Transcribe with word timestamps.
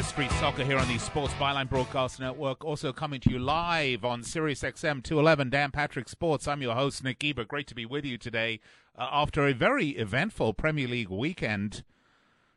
Fifth 0.00 0.08
Street 0.08 0.30
Soccer 0.40 0.64
here 0.64 0.78
on 0.78 0.88
the 0.88 0.96
Sports 0.96 1.34
Byline 1.34 1.68
Broadcast 1.68 2.20
Network. 2.20 2.64
Also 2.64 2.90
coming 2.90 3.20
to 3.20 3.30
you 3.30 3.38
live 3.38 4.02
on 4.02 4.22
Sirius 4.22 4.62
XM 4.62 5.04
211, 5.04 5.50
Dan 5.50 5.70
Patrick 5.72 6.08
Sports. 6.08 6.48
I'm 6.48 6.62
your 6.62 6.74
host, 6.74 7.04
Nick 7.04 7.18
Geber. 7.18 7.44
Great 7.44 7.66
to 7.66 7.74
be 7.74 7.84
with 7.84 8.06
you 8.06 8.16
today 8.16 8.60
uh, 8.98 9.06
after 9.12 9.46
a 9.46 9.52
very 9.52 9.90
eventful 9.90 10.54
Premier 10.54 10.88
League 10.88 11.10
weekend. 11.10 11.84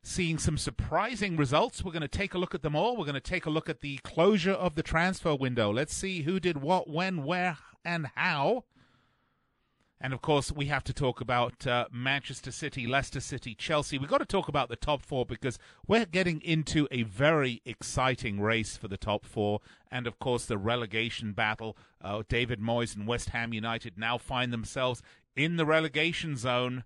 Seeing 0.01 0.37
some 0.37 0.57
surprising 0.57 1.35
results. 1.35 1.83
We're 1.83 1.91
going 1.91 2.03
to 2.03 2.07
take 2.07 2.33
a 2.33 2.37
look 2.37 2.55
at 2.55 2.61
them 2.61 2.77
all. 2.77 2.95
We're 2.95 3.03
going 3.03 3.15
to 3.15 3.19
take 3.19 3.45
a 3.45 3.49
look 3.49 3.67
at 3.67 3.81
the 3.81 3.97
closure 4.05 4.53
of 4.53 4.75
the 4.75 4.83
transfer 4.83 5.35
window. 5.35 5.69
Let's 5.69 5.93
see 5.93 6.21
who 6.21 6.39
did 6.39 6.61
what, 6.61 6.89
when, 6.89 7.25
where, 7.25 7.57
and 7.83 8.07
how. 8.15 8.63
And 10.03 10.11
of 10.11 10.21
course, 10.21 10.51
we 10.51 10.65
have 10.65 10.83
to 10.83 10.93
talk 10.93 11.21
about 11.21 11.65
uh, 11.65 11.85
Manchester 11.89 12.51
City, 12.51 12.85
Leicester 12.85 13.21
City, 13.21 13.55
Chelsea. 13.55 13.97
We've 13.97 14.09
got 14.09 14.17
to 14.17 14.25
talk 14.25 14.49
about 14.49 14.67
the 14.67 14.75
top 14.75 15.01
four 15.01 15.25
because 15.25 15.57
we're 15.87 16.05
getting 16.05 16.41
into 16.41 16.89
a 16.91 17.03
very 17.03 17.61
exciting 17.63 18.41
race 18.41 18.75
for 18.75 18.89
the 18.89 18.97
top 18.97 19.25
four. 19.25 19.61
And 19.89 20.05
of 20.05 20.19
course, 20.19 20.45
the 20.45 20.57
relegation 20.57 21.31
battle. 21.31 21.77
Uh, 22.01 22.23
David 22.27 22.59
Moyes 22.59 22.97
and 22.97 23.07
West 23.07 23.29
Ham 23.29 23.53
United 23.53 23.97
now 23.97 24.17
find 24.17 24.51
themselves 24.51 25.01
in 25.37 25.55
the 25.55 25.65
relegation 25.65 26.35
zone. 26.35 26.83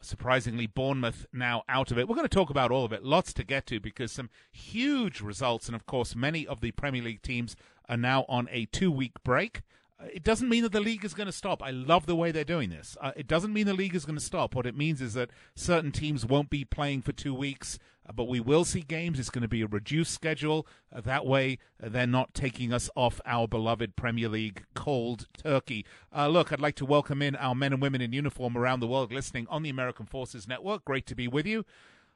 Surprisingly, 0.00 0.66
Bournemouth 0.66 1.24
now 1.32 1.62
out 1.68 1.92
of 1.92 1.98
it. 1.98 2.08
We're 2.08 2.16
going 2.16 2.24
to 2.24 2.34
talk 2.34 2.50
about 2.50 2.72
all 2.72 2.84
of 2.84 2.92
it. 2.92 3.04
Lots 3.04 3.32
to 3.34 3.44
get 3.44 3.64
to 3.66 3.78
because 3.78 4.10
some 4.10 4.28
huge 4.50 5.20
results. 5.20 5.68
And 5.68 5.76
of 5.76 5.86
course, 5.86 6.16
many 6.16 6.44
of 6.44 6.62
the 6.62 6.72
Premier 6.72 7.02
League 7.02 7.22
teams 7.22 7.54
are 7.88 7.96
now 7.96 8.24
on 8.28 8.48
a 8.50 8.66
two 8.66 8.90
week 8.90 9.22
break. 9.22 9.62
Uh, 10.00 10.06
It 10.12 10.22
doesn't 10.22 10.48
mean 10.48 10.62
that 10.62 10.72
the 10.72 10.80
league 10.80 11.04
is 11.04 11.14
going 11.14 11.26
to 11.26 11.32
stop. 11.32 11.62
I 11.62 11.70
love 11.70 12.06
the 12.06 12.16
way 12.16 12.30
they're 12.30 12.44
doing 12.44 12.70
this. 12.70 12.96
Uh, 13.00 13.12
it 13.16 13.26
doesn't 13.26 13.52
mean 13.52 13.66
the 13.66 13.74
league 13.74 13.94
is 13.94 14.04
going 14.04 14.18
to 14.18 14.24
stop. 14.24 14.54
What 14.54 14.66
it 14.66 14.76
means 14.76 15.00
is 15.00 15.14
that 15.14 15.30
certain 15.54 15.92
teams 15.92 16.24
won't 16.24 16.50
be 16.50 16.64
playing 16.64 17.02
for 17.02 17.12
two 17.12 17.34
weeks, 17.34 17.78
uh, 18.08 18.12
but 18.12 18.28
we 18.28 18.40
will 18.40 18.64
see 18.64 18.80
games. 18.80 19.18
It's 19.18 19.30
going 19.30 19.42
to 19.42 19.48
be 19.48 19.62
a 19.62 19.66
reduced 19.66 20.12
schedule. 20.12 20.66
Uh, 20.94 21.00
that 21.02 21.26
way, 21.26 21.58
uh, 21.82 21.88
they're 21.88 22.06
not 22.06 22.32
taking 22.34 22.72
us 22.72 22.88
off 22.94 23.20
our 23.26 23.48
beloved 23.48 23.96
Premier 23.96 24.28
League 24.28 24.64
cold 24.74 25.26
turkey. 25.36 25.84
Uh, 26.14 26.28
look, 26.28 26.52
I'd 26.52 26.60
like 26.60 26.76
to 26.76 26.86
welcome 26.86 27.20
in 27.20 27.36
our 27.36 27.54
men 27.54 27.72
and 27.72 27.82
women 27.82 28.00
in 28.00 28.12
uniform 28.12 28.56
around 28.56 28.80
the 28.80 28.86
world 28.86 29.12
listening 29.12 29.46
on 29.50 29.62
the 29.62 29.70
American 29.70 30.06
Forces 30.06 30.46
Network. 30.46 30.84
Great 30.84 31.06
to 31.06 31.14
be 31.14 31.28
with 31.28 31.46
you. 31.46 31.64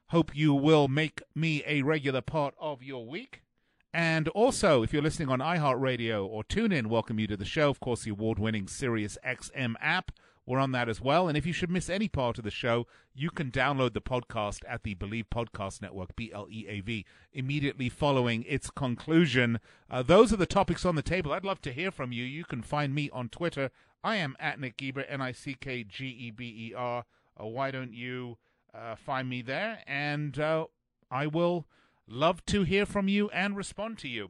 Hope 0.07 0.35
you 0.35 0.53
will 0.53 0.87
make 0.87 1.21
me 1.33 1.63
a 1.65 1.81
regular 1.81 2.21
part 2.21 2.53
of 2.59 2.83
your 2.83 3.05
week. 3.05 3.42
And 3.93 4.27
also, 4.29 4.81
if 4.81 4.91
you're 4.91 5.03
listening 5.03 5.29
on 5.29 5.39
iHeartRadio 5.39 6.25
or 6.25 6.43
TuneIn, 6.43 6.87
welcome 6.87 7.19
you 7.19 7.27
to 7.27 7.37
the 7.37 7.45
show. 7.45 7.69
Of 7.69 7.79
course, 7.79 8.03
the 8.03 8.11
award-winning 8.11 8.67
Sirius 8.67 9.19
XM 9.23 9.75
app. 9.79 10.11
We're 10.45 10.59
on 10.59 10.71
that 10.71 10.89
as 10.89 10.99
well. 10.99 11.27
And 11.27 11.37
if 11.37 11.45
you 11.45 11.53
should 11.53 11.69
miss 11.69 11.89
any 11.89 12.07
part 12.07 12.37
of 12.37 12.43
the 12.43 12.51
show, 12.51 12.87
you 13.13 13.29
can 13.29 13.51
download 13.51 13.93
the 13.93 14.01
podcast 14.01 14.61
at 14.67 14.83
the 14.83 14.95
Bleav 14.95 15.25
Podcast 15.33 15.81
Network, 15.81 16.15
B 16.15 16.31
L 16.33 16.47
E 16.49 16.65
A 16.67 16.81
V, 16.81 17.05
immediately 17.31 17.87
following 17.87 18.43
its 18.47 18.69
conclusion. 18.69 19.59
Uh, 19.89 20.01
those 20.01 20.33
are 20.33 20.37
the 20.37 20.45
topics 20.45 20.85
on 20.85 20.95
the 20.95 21.01
table. 21.01 21.31
I'd 21.31 21.45
love 21.45 21.61
to 21.61 21.71
hear 21.71 21.91
from 21.91 22.11
you. 22.11 22.23
You 22.25 22.43
can 22.43 22.61
find 22.61 22.93
me 22.93 23.09
on 23.11 23.29
Twitter. 23.29 23.69
I 24.03 24.15
am 24.17 24.35
at 24.39 24.59
Nick 24.59 24.75
Geber, 24.77 25.03
N 25.07 25.21
I 25.21 25.31
C 25.31 25.55
K 25.57 25.83
G 25.83 26.07
E 26.07 26.31
B 26.31 26.71
E 26.71 26.73
R. 26.75 27.05
Uh, 27.39 27.45
why 27.45 27.71
don't 27.71 27.93
you 27.93 28.37
uh, 28.73 28.95
find 28.95 29.29
me 29.29 29.43
there? 29.43 29.79
And 29.87 30.37
uh, 30.39 30.65
I 31.09 31.27
will 31.27 31.67
love 32.07 32.45
to 32.47 32.63
hear 32.63 32.85
from 32.85 33.07
you 33.07 33.29
and 33.29 33.55
respond 33.55 33.97
to 33.99 34.07
you. 34.07 34.29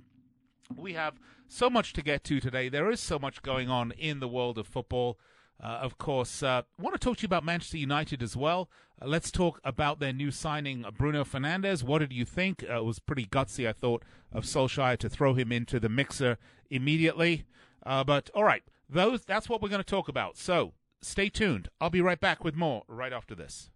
We 0.76 0.94
have 0.94 1.20
so 1.48 1.70
much 1.70 1.94
to 1.94 2.02
get 2.02 2.24
to 2.26 2.40
today. 2.40 2.70
There 2.70 2.90
is 2.90 3.00
so 3.00 3.20
much 3.20 3.42
going 3.42 3.70
on 3.70 3.92
in 3.92 4.20
the 4.20 4.28
world 4.28 4.58
of 4.58 4.68
football. 4.68 5.20
Uh, 5.62 5.80
of 5.82 5.98
course, 5.98 6.42
uh, 6.42 6.64
want 6.80 6.94
to 6.94 7.00
talk 7.00 7.18
to 7.18 7.22
you 7.24 7.28
about 7.28 7.46
Manchester 7.46 7.78
United 7.78 8.24
as 8.24 8.36
well. 8.36 8.70
Uh, 9.02 9.08
let's 9.08 9.32
talk 9.32 9.62
about 9.64 10.00
their 10.00 10.12
new 10.12 10.32
signing, 10.32 10.84
uh, 10.84 10.92
Bruno 10.92 11.24
Fernandes. 11.24 11.84
What 11.84 12.00
did 12.00 12.12
you 12.12 12.26
think? 12.26 12.66
Uh, 12.68 12.78
it 12.78 12.86
was 12.86 13.00
pretty 13.00 13.26
gutsy, 13.26 13.68
I 13.68 13.74
thought, 13.74 14.04
of 14.32 14.46
Solskjaer 14.46 14.98
to 14.98 15.10
throw 15.10 15.36
him 15.36 15.52
into 15.52 15.80
the 15.80 15.90
mixer 15.90 16.38
immediately. 16.70 17.46
Uh, 17.86 18.04
but 18.04 18.30
all 18.34 18.44
right, 18.44 18.64
those 18.90 19.24
that's 19.26 19.48
what 19.48 19.62
we're 19.62 19.70
going 19.70 19.84
to 19.84 19.86
talk 19.86 20.08
about. 20.08 20.38
So 20.38 20.74
stay 21.02 21.30
tuned. 21.30 21.70
I'll 21.80 21.90
be 21.90 22.02
right 22.02 22.20
back 22.20 22.44
with 22.44 22.56
more 22.56 22.84
right 22.88 23.14
after 23.14 23.36
this. 23.36 23.70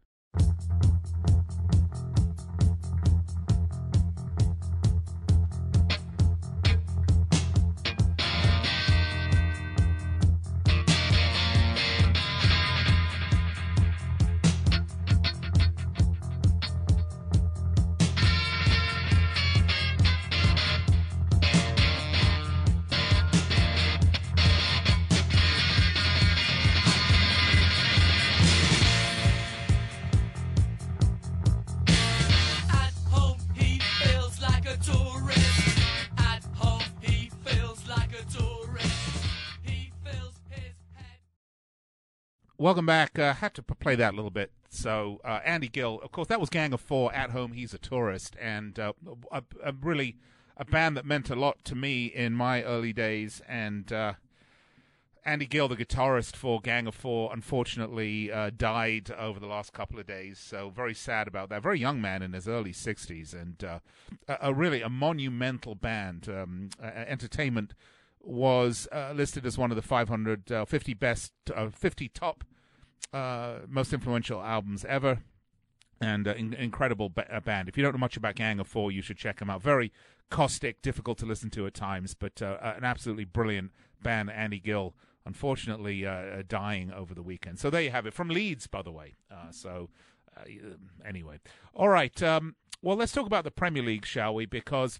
Welcome 42.67 42.85
back. 42.85 43.17
Uh, 43.17 43.33
had 43.33 43.53
to 43.53 43.61
play 43.61 43.95
that 43.95 44.11
a 44.11 44.15
little 44.17 44.29
bit. 44.29 44.51
So 44.67 45.21
uh, 45.23 45.39
Andy 45.45 45.69
Gill, 45.69 46.01
of 46.03 46.11
course, 46.11 46.27
that 46.27 46.41
was 46.41 46.49
Gang 46.49 46.73
of 46.73 46.81
Four. 46.81 47.13
At 47.13 47.29
home, 47.29 47.53
he's 47.53 47.73
a 47.73 47.77
tourist, 47.77 48.35
and 48.41 48.77
uh, 48.77 48.91
a, 49.31 49.41
a 49.63 49.71
really 49.71 50.17
a 50.57 50.65
band 50.65 50.97
that 50.97 51.05
meant 51.05 51.29
a 51.29 51.35
lot 51.37 51.63
to 51.63 51.75
me 51.75 52.07
in 52.07 52.33
my 52.33 52.63
early 52.63 52.91
days. 52.91 53.41
And 53.47 53.89
uh, 53.93 54.15
Andy 55.23 55.45
Gill, 55.45 55.69
the 55.69 55.77
guitarist 55.77 56.35
for 56.35 56.59
Gang 56.59 56.87
of 56.87 56.95
Four, 56.95 57.31
unfortunately 57.31 58.33
uh, 58.33 58.49
died 58.49 59.11
over 59.11 59.39
the 59.39 59.47
last 59.47 59.71
couple 59.71 59.97
of 59.97 60.05
days. 60.05 60.37
So 60.37 60.69
very 60.69 60.93
sad 60.93 61.29
about 61.29 61.47
that. 61.47 61.63
Very 61.63 61.79
young 61.79 62.01
man 62.01 62.21
in 62.21 62.33
his 62.33 62.49
early 62.49 62.73
sixties, 62.73 63.33
and 63.33 63.63
uh, 63.63 63.79
a, 64.27 64.49
a 64.49 64.53
really 64.53 64.81
a 64.81 64.89
monumental 64.89 65.75
band. 65.75 66.27
Um, 66.27 66.71
entertainment 66.83 67.73
was 68.19 68.89
uh, 68.91 69.13
listed 69.15 69.45
as 69.45 69.57
one 69.57 69.71
of 69.71 69.77
the 69.77 69.81
550 69.81 70.91
uh, 70.91 70.95
best, 70.99 71.31
uh, 71.55 71.69
50 71.69 72.09
top 72.09 72.43
uh, 73.13 73.59
most 73.67 73.93
influential 73.93 74.41
albums 74.41 74.85
ever. 74.85 75.19
And 75.99 76.27
uh, 76.27 76.35
in- 76.35 76.53
incredible 76.53 77.09
ba- 77.09 77.33
uh, 77.35 77.39
band. 77.39 77.67
If 77.67 77.75
you 77.75 77.83
don't 77.83 77.93
know 77.93 77.99
much 77.99 78.17
about 78.17 78.35
Gang 78.35 78.59
of 78.59 78.67
Four, 78.67 78.91
you 78.91 79.01
should 79.01 79.17
check 79.17 79.39
them 79.39 79.49
out. 79.49 79.63
Very 79.63 79.91
caustic, 80.29 80.81
difficult 80.83 81.17
to 81.19 81.25
listen 81.25 81.49
to 81.51 81.65
at 81.65 81.73
times, 81.73 82.13
but 82.13 82.39
uh, 82.41 82.57
an 82.61 82.83
absolutely 82.83 83.25
brilliant 83.25 83.71
band. 84.03 84.29
Andy 84.29 84.59
Gill, 84.59 84.93
unfortunately, 85.25 86.05
uh, 86.05 86.11
uh, 86.11 86.43
dying 86.47 86.91
over 86.91 87.15
the 87.15 87.23
weekend. 87.23 87.57
So 87.57 87.71
there 87.71 87.81
you 87.81 87.89
have 87.89 88.05
it. 88.05 88.13
From 88.13 88.29
Leeds, 88.29 88.67
by 88.67 88.83
the 88.83 88.91
way. 88.91 89.15
Uh, 89.31 89.51
so 89.51 89.89
anyway, 91.03 91.39
all 91.73 91.89
right. 91.89 92.21
Um, 92.21 92.55
well, 92.83 92.95
let's 92.95 93.11
talk 93.11 93.25
about 93.25 93.43
the 93.43 93.49
Premier 93.51 93.81
League, 93.81 94.05
shall 94.05 94.35
we? 94.35 94.45
Because 94.45 94.99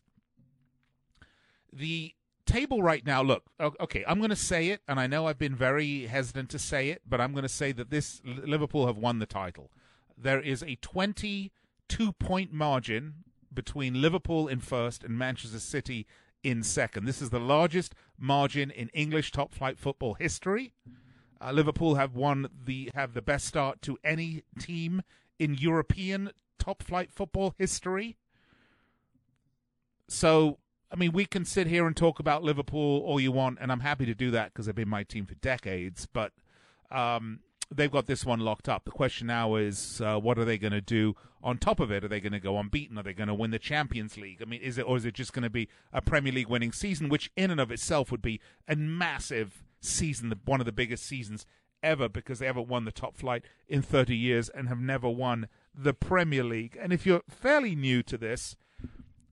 the 1.72 2.16
table 2.48 2.82
right 2.82 3.06
now 3.06 3.22
look 3.22 3.44
okay 3.60 4.04
i'm 4.08 4.18
going 4.20 4.30
to 4.30 4.36
say 4.36 4.70
it 4.70 4.82
and 4.88 5.00
i 5.00 5.06
know 5.06 5.28
i've 5.28 5.38
been 5.38 5.56
very 5.56 6.08
hesitant 6.08 6.50
to 6.50 6.58
say 6.58 6.90
it 6.90 7.02
but 7.08 7.20
i'm 7.22 7.34
going 7.34 7.44
to 7.44 7.50
say 7.50 7.72
that 7.72 7.90
this 7.90 8.22
liverpool 8.24 8.88
have 8.88 8.98
won 8.98 9.20
the 9.20 9.26
title. 9.26 9.70
There 10.18 10.42
is 10.42 10.64
a 10.64 10.76
22 10.76 12.12
point 12.14 12.52
margin 12.52 13.24
between 13.54 14.02
liverpool 14.02 14.48
in 14.48 14.60
first 14.60 15.04
and 15.04 15.18
manchester 15.18 15.60
city 15.60 16.08
in 16.44 16.64
second. 16.64 17.06
This 17.06 17.22
is 17.22 17.30
the 17.30 17.40
largest 17.40 17.94
margin 18.18 18.72
in 18.72 18.90
english 18.90 19.32
top 19.32 19.54
flight 19.54 19.78
football 19.78 20.16
history. 20.16 20.74
Uh, 21.40 21.52
liverpool 21.52 21.96
have 21.96 22.16
won 22.16 22.50
the 22.66 22.90
have 22.96 23.14
the 23.14 23.22
best 23.22 23.46
start 23.46 23.82
to 23.84 23.98
any 24.04 24.44
team 24.60 25.04
in 25.38 25.54
european 25.54 26.32
top 26.58 26.82
flight 26.82 27.12
football 27.12 27.54
history. 27.58 28.18
So 30.08 30.58
I 30.92 30.96
mean, 30.96 31.12
we 31.12 31.26
can 31.26 31.44
sit 31.44 31.68
here 31.68 31.86
and 31.86 31.96
talk 31.96 32.20
about 32.20 32.44
Liverpool 32.44 33.02
all 33.06 33.20
you 33.20 33.32
want, 33.32 33.58
and 33.60 33.72
I'm 33.72 33.82
happy 33.82 34.06
to 34.06 34.16
do 34.16 34.32
that 34.32 34.54
because 34.54 34.66
they've 34.66 34.76
been 34.76 34.88
my 34.88 35.04
team 35.04 35.26
for 35.26 35.36
decades. 35.36 36.08
But 36.12 36.32
um, 36.92 37.40
they've 37.74 37.92
got 37.92 38.06
this 38.06 38.26
one 38.26 38.40
locked 38.40 38.70
up. 38.70 38.86
The 38.86 38.92
question 38.92 39.28
now 39.28 39.56
is, 39.56 40.02
uh, 40.02 40.18
what 40.18 40.40
are 40.40 40.46
they 40.46 40.58
going 40.58 40.72
to 40.72 40.82
do 40.82 41.16
on 41.44 41.58
top 41.58 41.80
of 41.80 41.92
it? 41.92 42.04
Are 42.04 42.08
they 42.08 42.22
going 42.22 42.34
to 42.34 42.40
go 42.40 42.58
unbeaten? 42.58 42.98
Are 42.98 43.04
they 43.04 43.14
going 43.14 43.28
to 43.28 43.34
win 43.34 43.52
the 43.52 43.60
Champions 43.60 44.18
League? 44.18 44.42
I 44.42 44.46
mean, 44.46 44.62
is 44.62 44.78
it 44.78 44.88
or 44.88 44.98
is 44.98 45.06
it 45.06 45.14
just 45.14 45.34
going 45.34 45.44
to 45.44 45.50
be 45.50 45.68
a 45.92 46.02
Premier 46.02 46.32
League 46.32 46.48
winning 46.48 46.72
season, 46.72 47.10
which 47.10 47.32
in 47.36 47.52
and 47.52 47.60
of 47.60 47.72
itself 47.72 48.12
would 48.12 48.22
be 48.22 48.40
a 48.68 48.76
massive 48.76 49.64
season, 49.82 50.34
one 50.46 50.60
of 50.62 50.66
the 50.66 50.72
biggest 50.72 51.06
seasons 51.06 51.46
ever, 51.84 52.08
because 52.08 52.40
they 52.40 52.46
haven't 52.46 52.68
won 52.68 52.86
the 52.86 52.92
top 52.92 53.18
flight 53.18 53.44
in 53.68 53.82
30 53.82 54.16
years 54.16 54.50
and 54.50 54.70
have 54.70 54.80
never 54.80 55.10
won 55.10 55.48
the 55.76 55.94
Premier 55.94 56.44
League. 56.44 56.78
And 56.80 56.94
if 56.94 57.06
you're 57.06 57.22
fairly 57.30 57.76
new 57.76 58.02
to 58.04 58.18
this, 58.18 58.56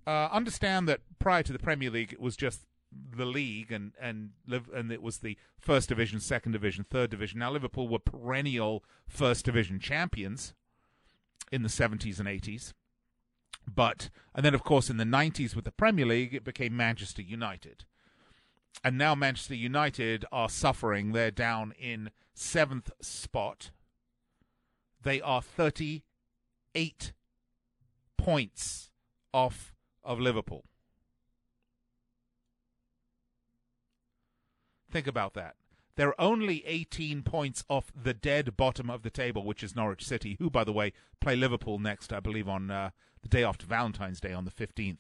uh, 0.08 0.30
understand 0.32 0.88
that 0.88 1.02
prior 1.20 1.44
to 1.44 1.54
the 1.54 1.60
Premier 1.60 1.90
League, 1.90 2.14
it 2.14 2.22
was 2.22 2.36
just 2.36 2.62
the 3.18 3.26
league 3.26 3.72
and 3.72 3.92
and 4.00 4.32
and 4.48 4.92
it 4.92 5.02
was 5.02 5.18
the 5.18 5.38
first 5.60 5.90
division, 5.90 6.20
second 6.20 6.54
division, 6.54 6.86
third 6.90 7.10
division. 7.10 7.40
Now 7.40 7.52
Liverpool 7.52 7.88
were 7.88 8.00
perennial 8.00 8.84
first 9.08 9.46
division 9.46 9.80
champions 9.80 10.54
in 11.52 11.64
the 11.64 11.70
70s 11.70 12.20
and 12.20 12.28
80s. 12.28 12.74
But 13.68 14.10
and 14.34 14.46
then 14.46 14.54
of 14.54 14.64
course 14.64 14.90
in 14.90 14.98
the 14.98 15.04
90s 15.04 15.56
with 15.56 15.66
the 15.66 15.72
Premier 15.72 16.06
League 16.06 16.34
it 16.34 16.44
became 16.44 16.76
Manchester 16.78 17.22
United. 17.22 17.86
And 18.84 18.98
now 18.98 19.16
Manchester 19.16 19.56
United 19.56 20.26
are 20.32 20.50
suffering. 20.50 21.12
They're 21.12 21.32
down 21.32 21.74
in 21.80 22.12
7th 22.36 22.92
spot. 23.02 23.72
They 25.02 25.22
are 25.22 25.42
38 25.42 27.14
points 28.18 28.92
off 29.34 29.75
of 30.06 30.20
Liverpool. 30.20 30.64
Think 34.92 35.08
about 35.08 35.34
that. 35.34 35.56
They're 35.96 36.20
only 36.20 36.66
18 36.66 37.24
points 37.24 37.64
off 37.70 37.92
the 37.96 38.14
dead 38.14 38.58
bottom 38.58 38.90
of 38.90 39.02
the 39.02 39.10
table, 39.10 39.44
which 39.44 39.64
is 39.64 39.76
Norwich 39.76 40.06
City, 40.06 40.36
who, 40.40 40.50
by 40.50 40.64
the 40.64 40.74
way, 40.74 40.94
play 41.22 41.36
Liverpool 41.36 41.80
next, 41.80 42.12
I 42.14 42.20
believe, 42.20 42.48
on 42.48 42.70
uh, 42.70 42.92
the 43.22 43.30
day 43.30 43.44
after 43.44 43.66
Valentine's 43.66 44.20
Day 44.20 44.34
on 44.34 44.46
the 44.46 44.52
15th. 44.52 44.98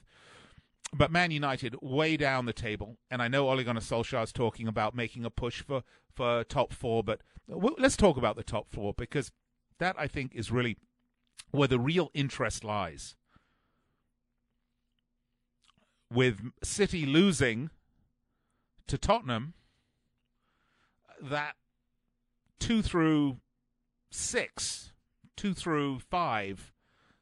But 0.93 1.11
Man 1.11 1.31
United 1.31 1.75
way 1.81 2.15
down 2.15 2.45
the 2.45 2.53
table, 2.53 2.97
and 3.11 3.21
I 3.21 3.27
know 3.27 3.49
Ole 3.49 3.63
Gunnar 3.63 3.81
Solskjaer 3.81 4.23
is 4.23 4.31
talking 4.31 4.67
about 4.67 4.95
making 4.95 5.25
a 5.25 5.29
push 5.29 5.61
for, 5.61 5.83
for 6.13 6.43
top 6.45 6.71
four, 6.71 7.03
but 7.03 7.21
let's 7.47 7.97
talk 7.97 8.15
about 8.17 8.37
the 8.37 8.43
top 8.43 8.67
four 8.71 8.93
because 8.93 9.31
that, 9.79 9.95
I 9.99 10.07
think, 10.07 10.33
is 10.33 10.51
really 10.51 10.77
where 11.51 11.67
the 11.67 11.79
real 11.79 12.11
interest 12.13 12.63
lies. 12.63 13.15
With 16.15 16.39
City 16.63 17.05
losing 17.05 17.71
to 18.87 18.97
Tottenham, 18.97 19.53
that 21.21 21.55
two 22.57 22.81
through 22.81 23.39
six, 24.09 24.93
two 25.35 25.53
through 25.53 25.99
five, 25.99 26.71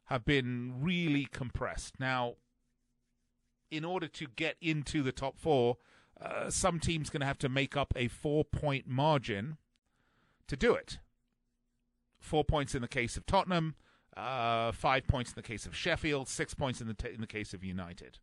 have 0.06 0.26
been 0.26 0.76
really 0.80 1.26
compressed. 1.26 2.00
Now, 2.00 2.36
in 3.72 3.84
order 3.84 4.08
to 4.10 4.28
get 4.36 4.58
into 4.62 5.02
the 5.02 5.12
top 5.12 5.40
four, 5.40 5.78
uh, 6.22 6.52
some 6.52 6.80
team's 6.80 7.10
going 7.10 7.22
to 7.22 7.26
have 7.26 7.40
to 7.40 7.50
make 7.50 7.76
up 7.76 7.94
a 7.96 8.08
four 8.08 8.46
point 8.46 8.88
margin 8.88 9.58
to 10.48 10.56
do 10.56 10.76
it. 10.76 11.00
Four 12.20 12.44
points 12.44 12.76
in 12.76 12.84
the 12.84 12.88
case 12.88 13.18
of 13.18 13.26
Tottenham, 13.26 13.74
uh, 14.16 14.72
five 14.72 15.08
points 15.08 15.32
in 15.32 15.36
the 15.36 15.42
case 15.42 15.66
of 15.66 15.76
Sheffield, 15.76 16.28
six 16.28 16.54
points 16.54 16.80
in 16.80 16.88
the 16.88 16.94
t- 16.94 17.10
in 17.12 17.22
the 17.22 17.28
case 17.28 17.56
of 17.56 17.64
United, 17.64 18.20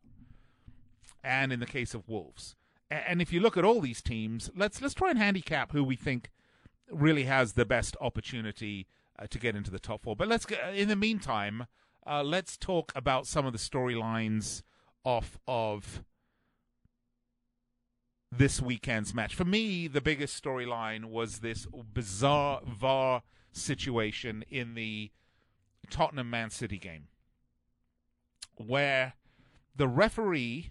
and 1.23 1.53
in 1.53 1.61
the 1.61 1.67
case 1.67 1.95
of 1.95 2.09
Wolves. 2.09 2.57
And 2.91 3.23
if 3.23 3.33
you 3.33 3.41
look 3.41 3.57
at 3.57 3.65
all 3.65 3.81
these 3.81 4.03
teams, 4.03 4.51
let's 4.57 4.83
let's 4.83 4.95
try 4.95 5.11
and 5.11 5.19
handicap 5.19 5.73
who 5.73 5.85
we 5.85 5.97
think 5.97 6.31
really 6.91 7.25
has 7.25 7.53
the 7.53 7.65
best 7.65 7.97
opportunity 8.01 8.87
uh, 9.19 9.27
to 9.31 9.39
get 9.39 9.55
into 9.55 9.71
the 9.71 9.79
top 9.79 10.03
four. 10.03 10.17
But 10.17 10.29
let's 10.29 10.45
get, 10.45 10.75
in 10.75 10.89
the 10.89 10.97
meantime, 10.97 11.67
uh, 12.07 12.23
let's 12.23 12.57
talk 12.57 12.93
about 12.97 13.27
some 13.27 13.47
of 13.47 13.53
the 13.53 13.59
storylines 13.59 14.63
off 15.05 15.39
of 15.47 16.03
this 18.33 18.61
weekend's 18.61 19.15
match. 19.15 19.35
For 19.35 19.45
me, 19.45 19.89
the 19.89 20.01
biggest 20.01 20.43
storyline 20.43 21.07
was 21.07 21.39
this 21.39 21.67
bizarre 21.93 22.61
VAR 22.67 23.23
situation 23.53 24.45
in 24.49 24.75
the 24.75 25.11
Tottenham 25.91 26.31
Man 26.31 26.51
City 26.51 26.79
game, 26.79 27.09
where 28.57 29.15
the 29.75 29.89
referee 29.89 30.71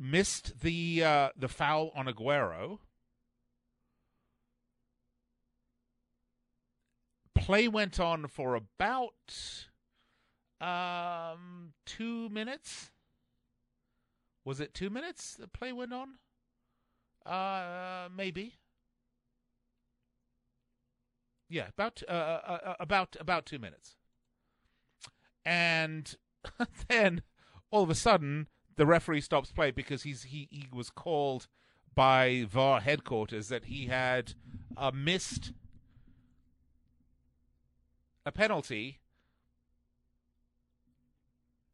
missed 0.00 0.60
the 0.60 1.04
uh, 1.04 1.28
the 1.36 1.48
foul 1.48 1.92
on 1.94 2.06
Aguero. 2.06 2.78
Play 7.34 7.68
went 7.68 8.00
on 8.00 8.26
for 8.26 8.54
about 8.54 9.58
um, 10.60 11.74
two 11.84 12.28
minutes. 12.30 12.90
Was 14.44 14.60
it 14.60 14.74
two 14.74 14.90
minutes? 14.90 15.34
The 15.34 15.48
play 15.48 15.72
went 15.72 15.92
on. 15.92 16.14
Uh, 17.26 18.08
maybe. 18.14 18.54
Yeah, 21.48 21.68
about 21.68 22.02
uh, 22.08 22.12
uh, 22.12 22.58
uh 22.64 22.74
about 22.80 23.16
about 23.20 23.44
two 23.44 23.58
minutes. 23.58 23.96
And 25.44 26.14
then 26.88 27.22
all 27.70 27.82
of 27.82 27.90
a 27.90 27.94
sudden, 27.94 28.46
the 28.76 28.86
referee 28.86 29.20
stops 29.20 29.52
play 29.52 29.70
because 29.70 30.02
he's 30.02 30.24
he, 30.24 30.48
he 30.50 30.68
was 30.72 30.90
called 30.90 31.46
by 31.94 32.46
VAR 32.48 32.80
headquarters 32.80 33.48
that 33.48 33.66
he 33.66 33.86
had 33.86 34.34
uh, 34.76 34.90
missed 34.94 35.52
a 38.24 38.32
penalty. 38.32 39.00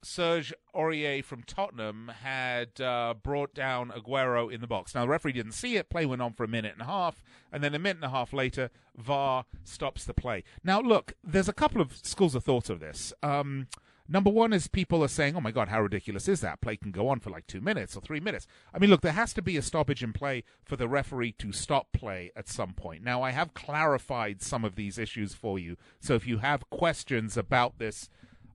Serge 0.03 0.55
Aurier 0.75 1.25
from 1.25 1.43
Tottenham 1.43 2.13
had 2.23 2.81
uh, 2.81 3.15
brought 3.21 3.55
down 3.55 3.91
Aguero 3.91 4.53
in 4.53 4.61
the 4.61 4.69
box. 4.69 4.95
Now, 4.95 5.03
the 5.03 5.09
referee 5.09 5.33
didn't 5.33 5.53
see 5.53 5.77
it. 5.77 5.91
Play 5.91 6.07
went 6.07 6.23
on 6.23 6.33
for 6.33 6.45
a 6.45 6.49
minute 6.49 6.75
and 6.75 6.83
a 6.83 6.87
half, 6.87 7.25
and 7.51 7.63
then 7.63 7.75
a 7.75 7.79
minute 7.79 7.97
and 7.97 8.05
a 8.05 8.17
half 8.17 8.33
later, 8.33 8.71
VAR 8.97 9.47
stops 9.65 10.05
the 10.05 10.15
play. 10.15 10.45
Now, 10.63 10.81
look, 10.81 11.15
there's 11.25 11.49
a 11.49 11.53
couple 11.53 11.81
of 11.81 11.97
schools 11.97 12.37
of 12.37 12.45
thought 12.45 12.71
of 12.71 12.79
this. 12.79 13.13
Um, 13.21 13.67
Number 14.09 14.31
one 14.31 14.53
is 14.53 14.69
people 14.69 15.03
are 15.03 15.09
saying, 15.09 15.35
oh 15.37 15.41
my 15.41 15.51
God, 15.51 15.69
how 15.69 15.81
ridiculous 15.81 16.29
is 16.29 16.41
that? 16.41 16.61
Play 16.61 16.77
can 16.77 16.93
go 16.93 17.09
on 17.09 17.21
for 17.21 17.31
like 17.31 17.47
two 17.47 17.61
minutes 17.61 17.97
or 17.97 18.01
three 18.01 18.21
minutes. 18.21 18.47
I 18.73 18.79
mean, 18.79 18.91
look, 18.91 19.01
there 19.01 19.13
has 19.13 19.33
to 19.35 19.43
be 19.43 19.57
a 19.57 19.63
stoppage 19.63 20.03
in 20.03 20.13
play 20.13 20.45
for 20.65 20.77
the 20.77 20.89
referee 20.89 21.33
to 21.39 21.53
stop 21.53 21.93
play 21.93 22.31
at 22.37 22.49
some 22.49 22.73
point. 22.73 23.03
Now, 23.03 23.23
I 23.23 23.33
have 23.33 23.55
clarified 23.55 24.43
some 24.43 24.65
of 24.65 24.77
these 24.77 24.99
issues 24.99 25.35
for 25.35 25.59
you. 25.59 25.77
So 26.01 26.15
if 26.15 26.27
you 26.27 26.39
have 26.39 26.71
questions 26.71 27.37
about 27.37 27.79
this, 27.79 28.09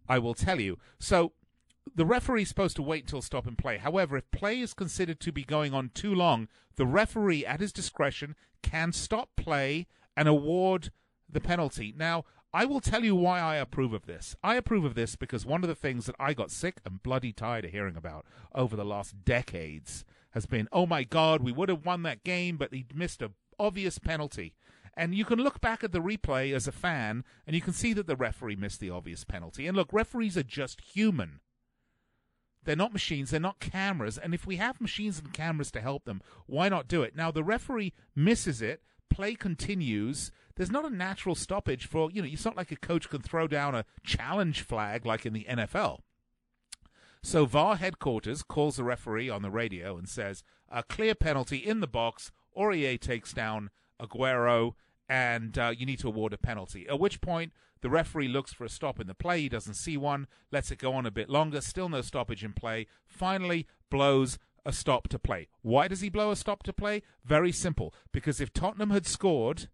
I 0.07 0.19
will 0.19 0.33
tell 0.33 0.59
you. 0.59 0.77
So 0.99 1.33
the 1.95 2.05
referee 2.05 2.43
is 2.43 2.49
supposed 2.49 2.75
to 2.77 2.83
wait 2.83 3.03
until 3.03 3.21
stop 3.21 3.45
and 3.45 3.57
play. 3.57 3.77
However, 3.77 4.17
if 4.17 4.31
play 4.31 4.59
is 4.59 4.73
considered 4.73 5.19
to 5.21 5.31
be 5.31 5.43
going 5.43 5.73
on 5.73 5.91
too 5.93 6.13
long, 6.13 6.47
the 6.77 6.85
referee, 6.85 7.45
at 7.45 7.59
his 7.59 7.73
discretion, 7.73 8.35
can 8.61 8.93
stop 8.93 9.29
play 9.35 9.87
and 10.15 10.27
award 10.27 10.91
the 11.29 11.41
penalty. 11.41 11.93
Now, 11.95 12.25
I 12.53 12.65
will 12.65 12.81
tell 12.81 13.05
you 13.05 13.15
why 13.15 13.39
I 13.39 13.55
approve 13.55 13.93
of 13.93 14.05
this. 14.05 14.35
I 14.43 14.55
approve 14.55 14.83
of 14.83 14.95
this 14.95 15.15
because 15.15 15.45
one 15.45 15.63
of 15.63 15.69
the 15.69 15.75
things 15.75 16.05
that 16.05 16.15
I 16.19 16.33
got 16.33 16.51
sick 16.51 16.81
and 16.85 17.01
bloody 17.01 17.31
tired 17.31 17.65
of 17.65 17.71
hearing 17.71 17.95
about 17.95 18.25
over 18.53 18.75
the 18.75 18.83
last 18.83 19.23
decades 19.23 20.03
has 20.31 20.45
been, 20.45 20.67
oh 20.71 20.85
my 20.85 21.03
God, 21.03 21.41
we 21.41 21.53
would 21.53 21.69
have 21.69 21.85
won 21.85 22.03
that 22.03 22.23
game, 22.23 22.57
but 22.57 22.73
he 22.73 22.85
missed 22.93 23.21
an 23.21 23.33
obvious 23.57 23.99
penalty. 23.99 24.53
And 24.95 25.15
you 25.15 25.23
can 25.23 25.39
look 25.39 25.61
back 25.61 25.83
at 25.83 25.93
the 25.93 26.01
replay 26.01 26.53
as 26.53 26.67
a 26.67 26.73
fan, 26.73 27.23
and 27.47 27.55
you 27.55 27.61
can 27.61 27.73
see 27.73 27.93
that 27.93 28.07
the 28.07 28.17
referee 28.17 28.57
missed 28.57 28.81
the 28.81 28.89
obvious 28.89 29.23
penalty. 29.23 29.65
And 29.65 29.77
look, 29.77 29.93
referees 29.93 30.37
are 30.37 30.43
just 30.43 30.81
human. 30.81 31.39
They're 32.63 32.75
not 32.75 32.93
machines, 32.93 33.31
they're 33.31 33.39
not 33.39 33.59
cameras. 33.59 34.17
And 34.17 34.33
if 34.33 34.45
we 34.45 34.57
have 34.57 34.81
machines 34.81 35.19
and 35.19 35.33
cameras 35.33 35.71
to 35.71 35.81
help 35.81 36.03
them, 36.03 36.21
why 36.45 36.67
not 36.67 36.87
do 36.87 37.01
it? 37.01 37.15
Now, 37.15 37.31
the 37.31 37.43
referee 37.43 37.93
misses 38.15 38.61
it, 38.61 38.83
play 39.11 39.35
continues 39.35 40.31
there's 40.55 40.71
not 40.71 40.85
a 40.85 40.95
natural 40.95 41.35
stoppage 41.35 41.87
for, 41.87 42.11
you 42.11 42.21
know, 42.21 42.27
it's 42.31 42.45
not 42.45 42.57
like 42.57 42.71
a 42.71 42.75
coach 42.75 43.09
can 43.09 43.21
throw 43.21 43.47
down 43.47 43.73
a 43.73 43.85
challenge 44.03 44.61
flag 44.61 45.05
like 45.05 45.25
in 45.25 45.33
the 45.33 45.45
NFL. 45.49 45.99
So 47.23 47.45
VAR 47.45 47.77
headquarters 47.77 48.43
calls 48.43 48.75
the 48.75 48.83
referee 48.83 49.29
on 49.29 49.41
the 49.41 49.51
radio 49.51 49.97
and 49.97 50.09
says, 50.09 50.43
a 50.69 50.83
clear 50.83 51.15
penalty 51.15 51.57
in 51.57 51.79
the 51.79 51.87
box. 51.87 52.31
Aurier 52.57 52.99
takes 52.99 53.33
down 53.33 53.69
Aguero, 53.99 54.73
and 55.07 55.57
uh, 55.57 55.73
you 55.75 55.85
need 55.85 55.99
to 55.99 56.07
award 56.07 56.33
a 56.33 56.37
penalty. 56.37 56.87
At 56.87 56.99
which 56.99 57.21
point, 57.21 57.53
the 57.81 57.89
referee 57.89 58.27
looks 58.27 58.53
for 58.53 58.63
a 58.63 58.69
stop 58.69 58.99
in 58.99 59.07
the 59.07 59.13
play. 59.13 59.41
He 59.41 59.49
doesn't 59.49 59.73
see 59.75 59.97
one, 59.97 60.27
lets 60.51 60.71
it 60.71 60.79
go 60.79 60.93
on 60.93 61.05
a 61.05 61.11
bit 61.11 61.29
longer. 61.29 61.61
Still 61.61 61.89
no 61.89 62.01
stoppage 62.01 62.43
in 62.43 62.53
play. 62.53 62.87
Finally, 63.07 63.67
blows 63.89 64.37
a 64.65 64.71
stop 64.71 65.07
to 65.09 65.19
play. 65.19 65.47
Why 65.61 65.87
does 65.87 66.01
he 66.01 66.09
blow 66.09 66.31
a 66.31 66.35
stop 66.35 66.63
to 66.63 66.73
play? 66.73 67.01
Very 67.25 67.51
simple. 67.51 67.93
Because 68.11 68.39
if 68.39 68.53
Tottenham 68.53 68.91
had 68.91 69.05
scored 69.05 69.69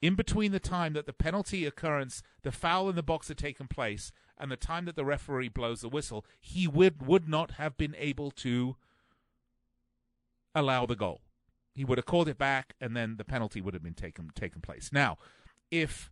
in 0.00 0.14
between 0.14 0.52
the 0.52 0.60
time 0.60 0.92
that 0.92 1.06
the 1.06 1.12
penalty 1.12 1.66
occurrence, 1.66 2.22
the 2.42 2.52
foul 2.52 2.88
in 2.88 2.96
the 2.96 3.02
box 3.02 3.28
had 3.28 3.38
taken 3.38 3.66
place, 3.66 4.12
and 4.38 4.50
the 4.50 4.56
time 4.56 4.84
that 4.84 4.96
the 4.96 5.04
referee 5.04 5.48
blows 5.48 5.80
the 5.80 5.88
whistle, 5.88 6.24
he 6.40 6.68
would 6.68 7.06
would 7.06 7.28
not 7.28 7.52
have 7.52 7.76
been 7.76 7.96
able 7.98 8.30
to 8.30 8.76
allow 10.54 10.86
the 10.86 10.96
goal. 10.96 11.22
He 11.74 11.84
would 11.84 11.98
have 11.98 12.06
called 12.06 12.28
it 12.28 12.38
back, 12.38 12.74
and 12.80 12.96
then 12.96 13.16
the 13.16 13.24
penalty 13.24 13.60
would 13.60 13.74
have 13.74 13.82
been 13.82 13.94
taken 13.94 14.30
taken 14.34 14.60
place. 14.60 14.90
Now, 14.92 15.18
if 15.70 16.10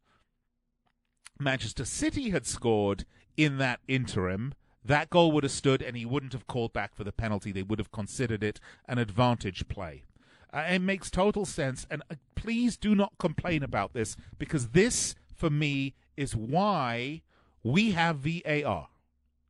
Manchester 1.39 1.85
City 1.85 2.31
had 2.31 2.47
scored 2.47 3.05
in 3.37 3.59
that 3.59 3.81
interim, 3.87 4.55
that 4.87 5.11
goal 5.11 5.33
would 5.33 5.45
have 5.45 5.53
stood, 5.53 5.83
and 5.83 5.97
he 5.97 6.07
wouldn't 6.07 6.33
have 6.33 6.47
called 6.47 6.73
back 6.73 6.95
for 6.95 7.05
the 7.05 7.13
penalty. 7.13 7.53
They 7.53 7.63
would 7.63 7.79
have 7.79 7.93
considered 7.93 8.43
it 8.43 8.61
an 8.89 8.99
advantage 8.99 9.69
play. 9.69 10.05
Uh, 10.53 10.65
it 10.71 10.79
makes 10.81 11.11
total 11.11 11.45
sense, 11.45 11.87
and 11.91 12.03
uh, 12.11 12.15
please 12.35 12.77
do 12.77 12.95
not 12.95 13.13
complain 13.19 13.63
about 13.63 13.93
this 13.93 14.17
because 14.39 14.69
this, 14.69 15.15
for 15.35 15.51
me, 15.51 15.95
is 16.17 16.35
why 16.35 17.23
we 17.63 17.93
have 17.93 18.19
VAR. 18.19 18.89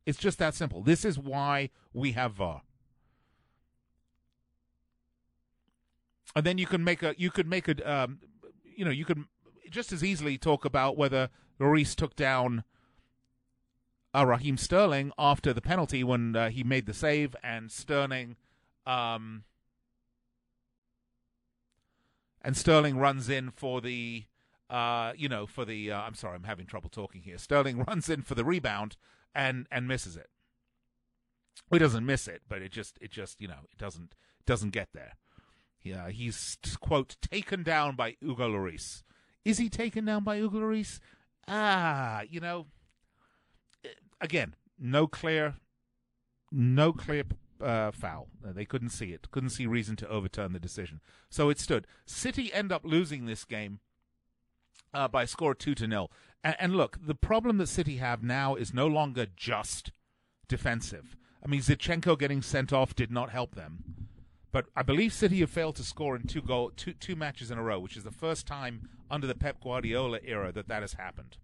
It's 0.05 0.17
just 0.17 0.39
that 0.39 0.55
simple. 0.55 0.81
This 0.81 1.05
is 1.05 1.19
why 1.19 1.69
we 1.93 2.13
have 2.13 2.33
VAR. 2.33 2.63
And 6.35 6.45
then 6.45 6.57
you 6.57 6.65
can 6.65 6.83
make 6.83 7.03
a 7.03 7.15
you 7.17 7.31
could 7.31 7.47
make 7.47 7.67
a 7.67 7.91
um, 7.91 8.19
you 8.63 8.85
know 8.85 8.91
you 8.91 9.05
could 9.05 9.23
just 9.69 9.91
as 9.91 10.03
easily 10.03 10.37
talk 10.37 10.65
about 10.65 10.97
whether 10.97 11.29
Lloris 11.59 11.95
took 11.95 12.15
down 12.15 12.63
uh, 14.17 14.25
Raheem 14.25 14.57
Sterling 14.57 15.11
after 15.17 15.53
the 15.53 15.61
penalty 15.61 16.03
when 16.03 16.35
uh, 16.35 16.49
he 16.49 16.63
made 16.63 16.85
the 16.85 16.93
save, 16.93 17.35
and 17.43 17.71
Sterling, 17.71 18.35
um, 18.85 19.43
and 22.41 22.57
Sterling 22.57 22.97
runs 22.97 23.29
in 23.29 23.51
for 23.51 23.81
the, 23.81 24.23
uh, 24.69 25.13
you 25.15 25.29
know, 25.29 25.45
for 25.45 25.65
the. 25.65 25.91
Uh, 25.91 26.01
I'm 26.01 26.15
sorry, 26.15 26.35
I'm 26.35 26.43
having 26.43 26.65
trouble 26.65 26.89
talking 26.89 27.21
here. 27.21 27.37
Sterling 27.37 27.83
runs 27.87 28.09
in 28.09 28.21
for 28.21 28.35
the 28.35 28.45
rebound 28.45 28.97
and 29.35 29.67
and 29.71 29.87
misses 29.87 30.15
it. 30.15 30.29
He 31.71 31.79
doesn't 31.79 32.05
miss 32.05 32.27
it, 32.27 32.41
but 32.47 32.61
it 32.61 32.71
just 32.71 32.97
it 33.01 33.11
just 33.11 33.39
you 33.41 33.47
know 33.47 33.65
it 33.71 33.77
doesn't 33.77 34.15
doesn't 34.45 34.71
get 34.71 34.89
there. 34.93 35.13
Yeah, 35.83 36.09
he's 36.09 36.57
quote 36.81 37.17
taken 37.21 37.63
down 37.63 37.95
by 37.95 38.15
Hugo 38.19 38.49
Lloris. 38.49 39.03
Is 39.45 39.59
he 39.59 39.69
taken 39.69 40.05
down 40.05 40.23
by 40.23 40.37
Hugo 40.37 40.59
Lloris? 40.59 40.99
Ah, 41.47 42.23
you 42.29 42.41
know, 42.41 42.67
again, 44.21 44.55
no 44.79 45.07
clear, 45.07 45.55
no 46.51 46.93
clear 46.93 47.23
uh, 47.61 47.91
foul. 47.91 48.27
Uh, 48.47 48.53
they 48.53 48.65
couldn't 48.65 48.89
see 48.89 49.11
it. 49.11 49.29
Couldn't 49.31 49.49
see 49.49 49.65
reason 49.65 49.95
to 49.97 50.07
overturn 50.07 50.53
the 50.53 50.59
decision. 50.59 51.01
So 51.29 51.49
it 51.49 51.59
stood. 51.59 51.87
City 52.05 52.53
end 52.53 52.71
up 52.71 52.83
losing 52.85 53.25
this 53.25 53.45
game 53.45 53.79
uh, 54.93 55.07
by 55.07 55.23
a 55.23 55.27
score 55.27 55.55
two 55.55 55.75
to 55.75 55.87
nil. 55.87 56.11
And, 56.43 56.55
and 56.59 56.75
look, 56.75 56.97
the 57.05 57.15
problem 57.15 57.57
that 57.57 57.67
City 57.67 57.97
have 57.97 58.23
now 58.23 58.55
is 58.55 58.73
no 58.73 58.87
longer 58.87 59.25
just 59.35 59.91
defensive. 60.47 61.15
I 61.43 61.47
mean, 61.47 61.61
Zinchenko 61.61 62.17
getting 62.17 62.41
sent 62.41 62.73
off 62.73 62.95
did 62.95 63.11
not 63.11 63.29
help 63.29 63.55
them. 63.55 64.07
But 64.51 64.67
I 64.75 64.81
believe 64.81 65.13
City 65.13 65.41
have 65.41 65.49
failed 65.49 65.75
to 65.75 65.83
score 65.83 66.15
in 66.15 66.23
two 66.23 66.41
goal 66.41 66.71
two 66.75 66.93
two 66.93 67.15
matches 67.15 67.51
in 67.51 67.57
a 67.57 67.63
row, 67.63 67.79
which 67.79 67.97
is 67.97 68.03
the 68.03 68.11
first 68.11 68.47
time 68.47 68.89
under 69.11 69.27
the 69.27 69.35
Pep 69.35 69.61
Guardiola 69.61 70.19
era 70.23 70.51
that 70.51 70.67
that 70.67 70.81
has 70.81 70.93
happened. 70.93 71.37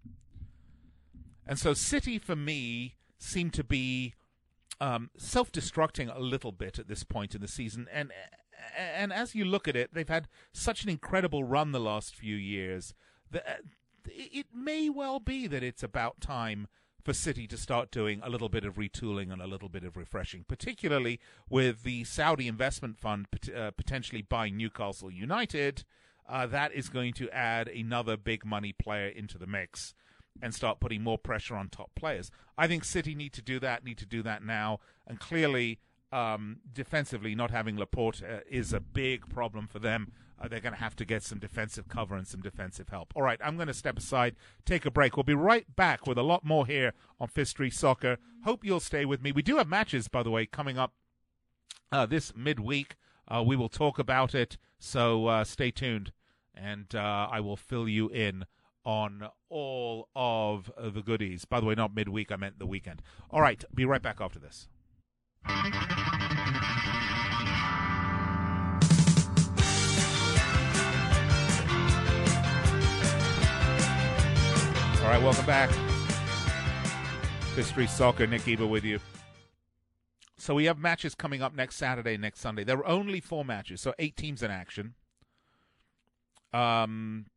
And 1.46 1.60
so 1.60 1.74
City, 1.74 2.20
for 2.20 2.36
me, 2.36 2.96
seemed 3.18 3.54
to 3.54 3.64
be 3.64 4.14
um, 4.80 5.10
self-destructing 5.18 6.16
a 6.16 6.20
little 6.20 6.52
bit 6.52 6.80
at 6.80 6.88
this 6.88 7.04
point 7.04 7.36
in 7.36 7.42
the 7.42 7.48
season. 7.48 7.88
And 7.92 8.12
and 8.78 9.12
as 9.12 9.36
you 9.36 9.44
look 9.44 9.68
at 9.68 9.76
it, 9.76 9.94
they've 9.94 10.08
had 10.08 10.28
such 10.54 10.84
an 10.84 10.90
incredible 10.90 11.44
run 11.44 11.72
the 11.74 11.80
last 11.80 12.16
few 12.16 12.36
years 12.36 12.94
that 13.32 13.44
uh, 13.48 13.54
it 14.06 14.48
may 14.54 14.90
well 14.90 15.20
be 15.20 15.48
that 15.48 15.64
it's 15.64 15.84
about 15.84 16.22
time 16.22 16.68
for 17.04 17.14
City 17.14 17.48
to 17.48 17.58
start 17.58 17.92
doing 17.92 18.22
a 18.24 18.30
little 18.30 18.48
bit 18.48 18.64
of 18.64 18.76
retooling 18.76 19.32
and 19.32 19.42
a 19.42 19.48
little 19.48 19.68
bit 19.68 19.84
of 19.84 19.98
refreshing, 19.98 20.46
particularly 20.48 21.20
with 21.50 21.84
the 21.84 22.06
Saudi 22.06 22.48
investment 22.48 22.98
fund 22.98 23.28
uh, 23.56 23.72
potentially 23.72 24.22
buying 24.22 24.56
Newcastle 24.56 25.12
United. 25.12 25.84
Uh, 26.28 26.48
that 26.48 26.72
is 26.72 26.88
going 26.88 27.12
to 27.12 27.30
add 27.32 27.68
another 27.68 28.16
big 28.16 28.46
money 28.46 28.72
player 28.72 29.08
into 29.08 29.38
the 29.38 29.48
mix 29.48 29.94
and 30.42 30.54
start 30.54 30.80
putting 30.80 31.04
more 31.04 31.18
pressure 31.18 31.56
on 31.56 31.70
top 31.70 31.92
players. 31.96 32.32
I 32.58 32.68
think 32.68 32.84
City 32.84 33.16
need 33.16 33.34
to 33.34 33.42
do 33.42 33.60
that, 33.60 33.84
need 33.84 33.98
to 34.00 34.06
do 34.06 34.24
that 34.24 34.44
now, 34.44 34.80
and 35.08 35.20
clearly 35.20 35.80
um, 36.12 36.58
defensively, 36.72 37.34
not 37.34 37.52
having 37.52 37.78
Laporte 37.78 38.22
uh, 38.22 38.40
is 38.50 38.72
a 38.72 38.80
big 38.80 39.28
problem 39.30 39.68
for 39.68 39.80
them. 39.80 40.12
Uh, 40.40 40.48
they're 40.48 40.60
going 40.60 40.74
to 40.74 40.80
have 40.80 40.96
to 40.98 41.06
get 41.06 41.24
some 41.24 41.40
defensive 41.40 41.88
cover 41.88 42.16
and 42.16 42.28
some 42.28 42.42
defensive 42.42 42.90
help. 42.90 43.14
All 43.16 43.24
right, 43.24 43.40
I'm 43.44 43.56
going 43.56 43.68
to 43.68 43.74
step 43.74 43.98
aside, 43.98 44.36
take 44.66 44.86
a 44.86 44.92
break. 44.92 45.16
We'll 45.16 45.24
be 45.24 45.34
right 45.34 45.66
back 45.76 46.06
with 46.06 46.18
a 46.18 46.24
lot 46.24 46.44
more 46.44 46.68
here 46.68 46.94
on 47.20 47.30
Fifth 47.30 47.56
Soccer. 47.74 48.18
Hope 48.44 48.64
you'll 48.64 48.80
stay 48.80 49.06
with 49.06 49.24
me. 49.24 49.32
We 49.32 49.42
do 49.42 49.58
have 49.58 49.68
matches, 49.68 50.08
by 50.08 50.22
the 50.22 50.30
way, 50.30 50.46
coming 50.46 50.78
up 50.78 50.94
uh, 51.92 52.06
this 52.06 52.36
midweek. 52.36 52.96
Uh, 53.28 53.44
we 53.46 53.56
will 53.56 53.70
talk 53.70 53.98
about 53.98 54.36
it, 54.36 54.58
so 54.78 55.28
uh, 55.28 55.44
stay 55.44 55.72
tuned, 55.72 56.12
and 56.54 56.94
uh, 56.94 57.28
I 57.32 57.40
will 57.40 57.56
fill 57.56 57.88
you 57.88 58.10
in 58.10 58.46
on 58.86 59.30
all 59.50 60.10
of 60.16 60.72
the 60.78 61.02
goodies. 61.02 61.46
By 61.46 61.60
the 61.60 61.66
way, 61.66 61.76
not 61.76 61.96
midweek, 61.96 62.32
I 62.32 62.36
meant 62.36 62.60
the 62.60 62.66
weekend. 62.66 63.02
All 63.32 63.42
right, 63.42 63.64
be 63.74 63.86
right 63.86 64.02
back 64.02 64.18
after 64.20 64.40
this. 64.40 64.68
All 75.02 75.10
right, 75.10 75.22
welcome 75.22 75.46
back. 75.46 75.70
Street 77.62 77.90
Soccer, 77.90 78.26
Nick 78.26 78.46
Geber 78.46 78.66
with 78.66 78.84
you. 78.84 79.00
So 80.38 80.56
we 80.56 80.66
have 80.66 80.78
matches 80.78 81.14
coming 81.14 81.42
up 81.42 81.56
next 81.56 81.76
Saturday, 81.76 82.18
next 82.18 82.40
Sunday. 82.40 82.64
There 82.64 82.78
are 82.78 82.88
only 82.88 83.22
four 83.22 83.46
matches, 83.46 83.80
so 83.80 83.94
eight 84.00 84.18
teams 84.18 84.42
in 84.42 84.50
action. 84.50 84.96
Um, 86.52 87.28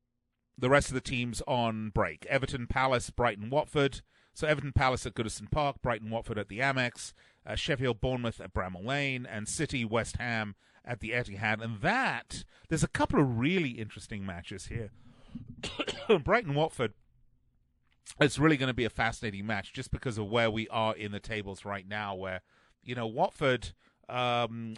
the 0.58 0.70
rest 0.70 0.88
of 0.88 0.94
the 0.94 1.00
teams 1.00 1.42
on 1.46 1.90
break. 1.90 2.26
Everton, 2.26 2.66
Palace, 2.66 3.10
Brighton, 3.10 3.50
Watford. 3.50 4.00
So 4.34 4.46
Everton, 4.46 4.72
Palace 4.72 5.06
at 5.06 5.14
Goodison 5.14 5.50
Park, 5.50 5.80
Brighton, 5.82 6.10
Watford 6.10 6.38
at 6.38 6.48
the 6.48 6.58
Amex, 6.58 7.14
uh, 7.46 7.54
Sheffield, 7.54 8.00
Bournemouth 8.00 8.40
at 8.40 8.52
Bramall 8.52 8.84
Lane, 8.84 9.26
and 9.26 9.48
City, 9.48 9.84
West 9.84 10.18
Ham 10.18 10.54
at 10.84 11.00
the 11.00 11.10
Etihad. 11.10 11.62
And 11.62 11.80
that 11.80 12.44
there's 12.68 12.84
a 12.84 12.88
couple 12.88 13.20
of 13.20 13.38
really 13.38 13.70
interesting 13.70 14.26
matches 14.26 14.66
here. 14.66 14.90
Brighton, 16.25 16.54
Watford. 16.54 16.92
It's 18.20 18.38
really 18.38 18.56
going 18.56 18.68
to 18.68 18.75
be 18.75 18.84
a 18.84 18.90
fascinating 18.90 19.46
match 19.46 19.72
just 19.72 19.90
because 19.90 20.16
of 20.16 20.28
where 20.30 20.50
we 20.50 20.68
are 20.68 20.94
in 20.94 21.12
the 21.12 21.20
tables 21.20 21.64
right 21.64 21.86
now. 21.86 22.14
Where 22.14 22.40
you 22.82 22.94
know 22.94 23.06
Watford 23.06 23.72
um, 24.08 24.76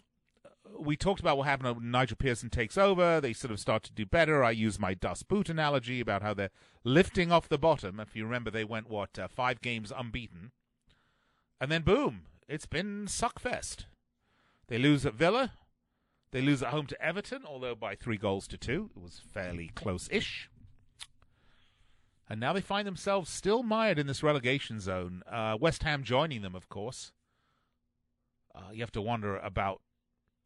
we 0.78 0.96
talked 0.96 1.20
about 1.20 1.38
what 1.38 1.46
happened 1.46 1.76
when 1.76 1.90
Nigel 1.90 2.16
Pearson 2.16 2.50
takes 2.50 2.76
over. 2.76 3.20
They 3.20 3.32
sort 3.32 3.52
of 3.52 3.60
start 3.60 3.82
to 3.84 3.92
do 3.92 4.06
better. 4.06 4.42
I 4.42 4.50
use 4.50 4.78
my 4.78 4.94
dust 4.94 5.28
boot 5.28 5.48
analogy 5.48 6.00
about 6.00 6.22
how 6.22 6.34
they're 6.34 6.50
lifting 6.84 7.30
off 7.32 7.48
the 7.48 7.58
bottom. 7.58 8.00
If 8.00 8.14
you 8.14 8.24
remember, 8.24 8.50
they 8.50 8.64
went, 8.64 8.88
what, 8.88 9.18
uh, 9.18 9.28
five 9.28 9.60
games 9.60 9.92
unbeaten. 9.96 10.52
And 11.60 11.70
then, 11.70 11.82
boom, 11.82 12.22
it's 12.48 12.66
been 12.66 13.06
suckfest. 13.06 13.84
They 14.68 14.78
lose 14.78 15.04
at 15.04 15.14
Villa. 15.14 15.54
They 16.30 16.42
lose 16.42 16.62
at 16.62 16.70
home 16.70 16.86
to 16.86 17.02
Everton, 17.02 17.42
although 17.46 17.74
by 17.74 17.94
three 17.94 18.18
goals 18.18 18.46
to 18.48 18.58
two. 18.58 18.90
It 18.96 19.02
was 19.02 19.20
fairly 19.32 19.70
close 19.74 20.08
ish. 20.12 20.50
And 22.28 22.38
now 22.38 22.52
they 22.52 22.60
find 22.60 22.86
themselves 22.86 23.30
still 23.30 23.62
mired 23.62 23.98
in 23.98 24.06
this 24.06 24.22
relegation 24.22 24.80
zone. 24.80 25.22
Uh, 25.30 25.56
West 25.58 25.82
Ham 25.82 26.02
joining 26.02 26.42
them, 26.42 26.54
of 26.54 26.68
course. 26.68 27.12
Uh, 28.54 28.70
you 28.72 28.80
have 28.80 28.92
to 28.92 29.00
wonder 29.00 29.38
about 29.38 29.80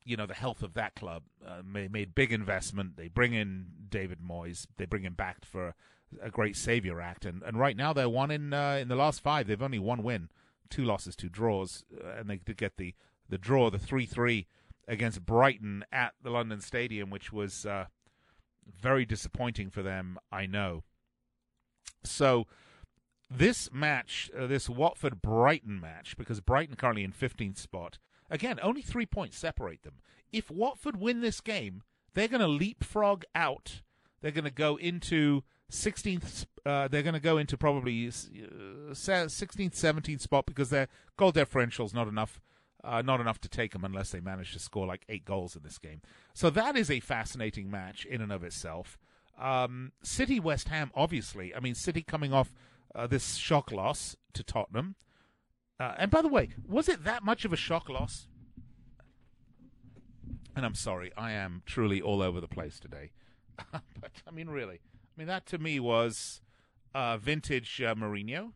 you 0.04 0.16
know 0.16 0.26
the 0.26 0.34
health 0.34 0.62
of 0.62 0.74
that 0.74 0.94
club. 0.94 1.24
Uh, 1.46 1.62
made 1.64 2.14
big 2.14 2.32
investment. 2.32 2.96
They 2.96 3.08
bring 3.08 3.34
in 3.34 3.66
David 3.88 4.18
Moyes. 4.20 4.66
They 4.76 4.86
bring 4.86 5.02
him 5.02 5.14
back 5.14 5.44
for 5.44 5.74
a 6.20 6.30
great 6.30 6.56
savior 6.56 7.00
act. 7.00 7.24
And 7.24 7.42
and 7.42 7.58
right 7.58 7.76
now 7.76 7.92
they're 7.92 8.08
one 8.08 8.30
in 8.30 8.52
uh, 8.52 8.78
in 8.80 8.88
the 8.88 8.96
last 8.96 9.22
five. 9.22 9.46
They've 9.46 9.62
only 9.62 9.78
one 9.78 10.02
win, 10.02 10.28
two 10.70 10.84
losses, 10.84 11.16
two 11.16 11.28
draws, 11.28 11.84
uh, 12.02 12.18
and 12.18 12.28
they 12.28 12.36
did 12.36 12.56
get 12.56 12.76
the 12.76 12.94
the 13.28 13.38
draw, 13.38 13.70
the 13.70 13.78
three 13.78 14.06
three 14.06 14.46
against 14.88 15.24
Brighton 15.24 15.84
at 15.92 16.14
the 16.22 16.30
London 16.30 16.60
Stadium, 16.60 17.10
which 17.10 17.32
was 17.32 17.64
uh, 17.64 17.86
very 18.66 19.04
disappointing 19.04 19.70
for 19.70 19.82
them. 19.82 20.18
I 20.30 20.46
know. 20.46 20.82
So 22.04 22.46
this 23.30 23.70
match, 23.72 24.30
uh, 24.36 24.46
this 24.46 24.68
Watford 24.68 25.22
Brighton 25.22 25.80
match, 25.80 26.16
because 26.16 26.40
Brighton 26.40 26.76
currently 26.76 27.04
in 27.04 27.12
15th 27.12 27.58
spot, 27.58 27.98
Again, 28.32 28.58
only 28.62 28.80
three 28.80 29.04
points 29.04 29.36
separate 29.36 29.82
them. 29.82 29.96
If 30.32 30.50
Watford 30.50 30.98
win 30.98 31.20
this 31.20 31.42
game, 31.42 31.82
they're 32.14 32.28
going 32.28 32.40
to 32.40 32.48
leapfrog 32.48 33.24
out. 33.34 33.82
They're 34.22 34.30
going 34.30 34.44
to 34.44 34.50
go 34.50 34.76
into 34.76 35.44
16th. 35.70 36.46
Uh, 36.64 36.88
they're 36.88 37.02
going 37.02 37.12
to 37.12 37.20
go 37.20 37.36
into 37.36 37.58
probably 37.58 38.06
16th, 38.06 38.94
17th 38.94 40.20
spot 40.22 40.46
because 40.46 40.70
their 40.70 40.88
goal 41.18 41.30
differential 41.30 41.84
is 41.84 41.92
not 41.92 42.08
enough. 42.08 42.40
Uh, 42.82 43.00
not 43.00 43.20
enough 43.20 43.40
to 43.40 43.48
take 43.48 43.72
them 43.72 43.84
unless 43.84 44.10
they 44.10 44.18
manage 44.18 44.52
to 44.52 44.58
score 44.58 44.86
like 44.88 45.04
eight 45.08 45.24
goals 45.24 45.54
in 45.54 45.62
this 45.62 45.78
game. 45.78 46.00
So 46.34 46.50
that 46.50 46.74
is 46.74 46.90
a 46.90 46.98
fascinating 46.98 47.70
match 47.70 48.04
in 48.04 48.20
and 48.20 48.32
of 48.32 48.42
itself. 48.42 48.98
Um, 49.38 49.92
City 50.02 50.40
West 50.40 50.68
Ham, 50.68 50.90
obviously. 50.94 51.54
I 51.54 51.60
mean, 51.60 51.76
City 51.76 52.02
coming 52.02 52.32
off 52.32 52.52
uh, 52.92 53.06
this 53.06 53.36
shock 53.36 53.70
loss 53.70 54.16
to 54.32 54.42
Tottenham. 54.42 54.96
Uh, 55.82 55.94
and 55.98 56.12
by 56.12 56.22
the 56.22 56.28
way, 56.28 56.48
was 56.64 56.88
it 56.88 57.02
that 57.02 57.24
much 57.24 57.44
of 57.44 57.52
a 57.52 57.56
shock 57.56 57.88
loss? 57.88 58.28
And 60.54 60.64
I'm 60.64 60.76
sorry, 60.76 61.10
I 61.16 61.32
am 61.32 61.64
truly 61.66 62.00
all 62.00 62.22
over 62.22 62.40
the 62.40 62.46
place 62.46 62.78
today. 62.78 63.10
but 63.72 64.12
I 64.24 64.30
mean, 64.30 64.48
really, 64.48 64.76
I 64.76 65.14
mean 65.16 65.26
that 65.26 65.44
to 65.46 65.58
me 65.58 65.80
was 65.80 66.40
uh, 66.94 67.16
vintage 67.16 67.82
uh, 67.82 67.96
Mourinho, 67.96 68.52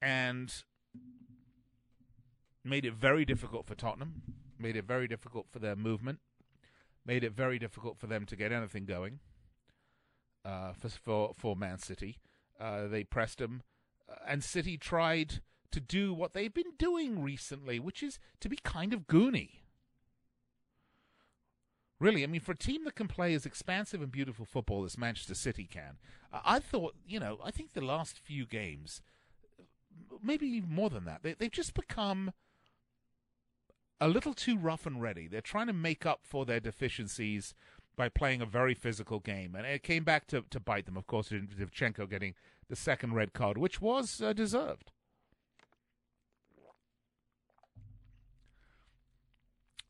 and 0.00 0.64
made 2.64 2.86
it 2.86 2.94
very 2.94 3.26
difficult 3.26 3.66
for 3.66 3.74
Tottenham. 3.74 4.22
Made 4.58 4.76
it 4.76 4.86
very 4.86 5.08
difficult 5.08 5.48
for 5.50 5.58
their 5.58 5.76
movement. 5.76 6.20
Made 7.04 7.22
it 7.22 7.32
very 7.32 7.58
difficult 7.58 7.98
for 7.98 8.06
them 8.06 8.24
to 8.24 8.34
get 8.34 8.50
anything 8.50 8.86
going. 8.86 9.18
Uh, 10.42 10.72
for 10.72 10.88
for 10.88 11.32
for 11.34 11.54
Man 11.54 11.78
City, 11.78 12.16
uh, 12.58 12.86
they 12.86 13.04
pressed 13.04 13.36
them, 13.36 13.62
and 14.26 14.42
City 14.42 14.76
tried 14.76 15.40
to 15.70 15.80
do 15.80 16.12
what 16.12 16.32
they've 16.32 16.52
been 16.52 16.74
doing 16.78 17.22
recently, 17.22 17.78
which 17.78 18.02
is 18.02 18.18
to 18.40 18.48
be 18.48 18.58
kind 18.62 18.92
of 18.92 19.06
goony. 19.06 19.50
Really, 21.98 22.24
I 22.24 22.26
mean, 22.26 22.40
for 22.40 22.52
a 22.52 22.56
team 22.56 22.84
that 22.84 22.96
can 22.96 23.06
play 23.06 23.32
as 23.32 23.46
expansive 23.46 24.02
and 24.02 24.10
beautiful 24.10 24.44
football 24.44 24.84
as 24.84 24.98
Manchester 24.98 25.34
City 25.34 25.68
can, 25.70 25.98
I 26.32 26.58
thought, 26.58 26.96
you 27.06 27.20
know, 27.20 27.38
I 27.44 27.52
think 27.52 27.72
the 27.72 27.80
last 27.80 28.18
few 28.18 28.44
games, 28.44 29.02
maybe 30.22 30.46
even 30.46 30.70
more 30.70 30.90
than 30.90 31.04
that, 31.04 31.22
they, 31.22 31.34
they've 31.34 31.50
just 31.50 31.74
become 31.74 32.32
a 34.00 34.08
little 34.08 34.34
too 34.34 34.58
rough 34.58 34.84
and 34.84 35.00
ready. 35.00 35.28
They're 35.28 35.40
trying 35.40 35.68
to 35.68 35.72
make 35.72 36.04
up 36.04 36.22
for 36.24 36.44
their 36.44 36.58
deficiencies 36.58 37.54
by 37.96 38.08
playing 38.08 38.40
a 38.40 38.46
very 38.46 38.74
physical 38.74 39.20
game, 39.20 39.54
and 39.54 39.66
it 39.66 39.82
came 39.82 40.04
back 40.04 40.26
to, 40.28 40.44
to 40.50 40.60
bite 40.60 40.86
them. 40.86 40.96
Of 40.96 41.06
course, 41.06 41.28
Zinchenko 41.30 42.08
getting 42.08 42.34
the 42.68 42.76
second 42.76 43.14
red 43.14 43.32
card, 43.32 43.58
which 43.58 43.80
was 43.80 44.20
uh, 44.22 44.32
deserved. 44.32 44.90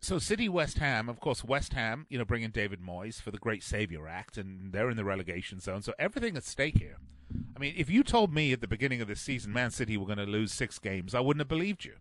So 0.00 0.18
City 0.18 0.48
West 0.48 0.78
Ham, 0.78 1.08
of 1.08 1.20
course, 1.20 1.44
West 1.44 1.74
Ham, 1.74 2.06
you 2.10 2.18
know, 2.18 2.24
bringing 2.24 2.50
David 2.50 2.80
Moyes 2.80 3.22
for 3.22 3.30
the 3.30 3.38
Great 3.38 3.62
Savior 3.62 4.08
Act, 4.08 4.36
and 4.36 4.72
they're 4.72 4.90
in 4.90 4.96
the 4.96 5.04
relegation 5.04 5.60
zone, 5.60 5.82
so 5.82 5.94
everything 5.96 6.36
at 6.36 6.42
stake 6.42 6.78
here. 6.78 6.96
I 7.56 7.60
mean, 7.60 7.74
if 7.76 7.88
you 7.88 8.02
told 8.02 8.34
me 8.34 8.52
at 8.52 8.60
the 8.60 8.66
beginning 8.66 9.00
of 9.00 9.06
this 9.06 9.20
season 9.20 9.52
Man 9.52 9.70
City 9.70 9.96
were 9.96 10.06
going 10.06 10.18
to 10.18 10.24
lose 10.24 10.52
six 10.52 10.80
games, 10.80 11.14
I 11.14 11.20
wouldn't 11.20 11.40
have 11.40 11.48
believed 11.48 11.84
you. 11.84 11.94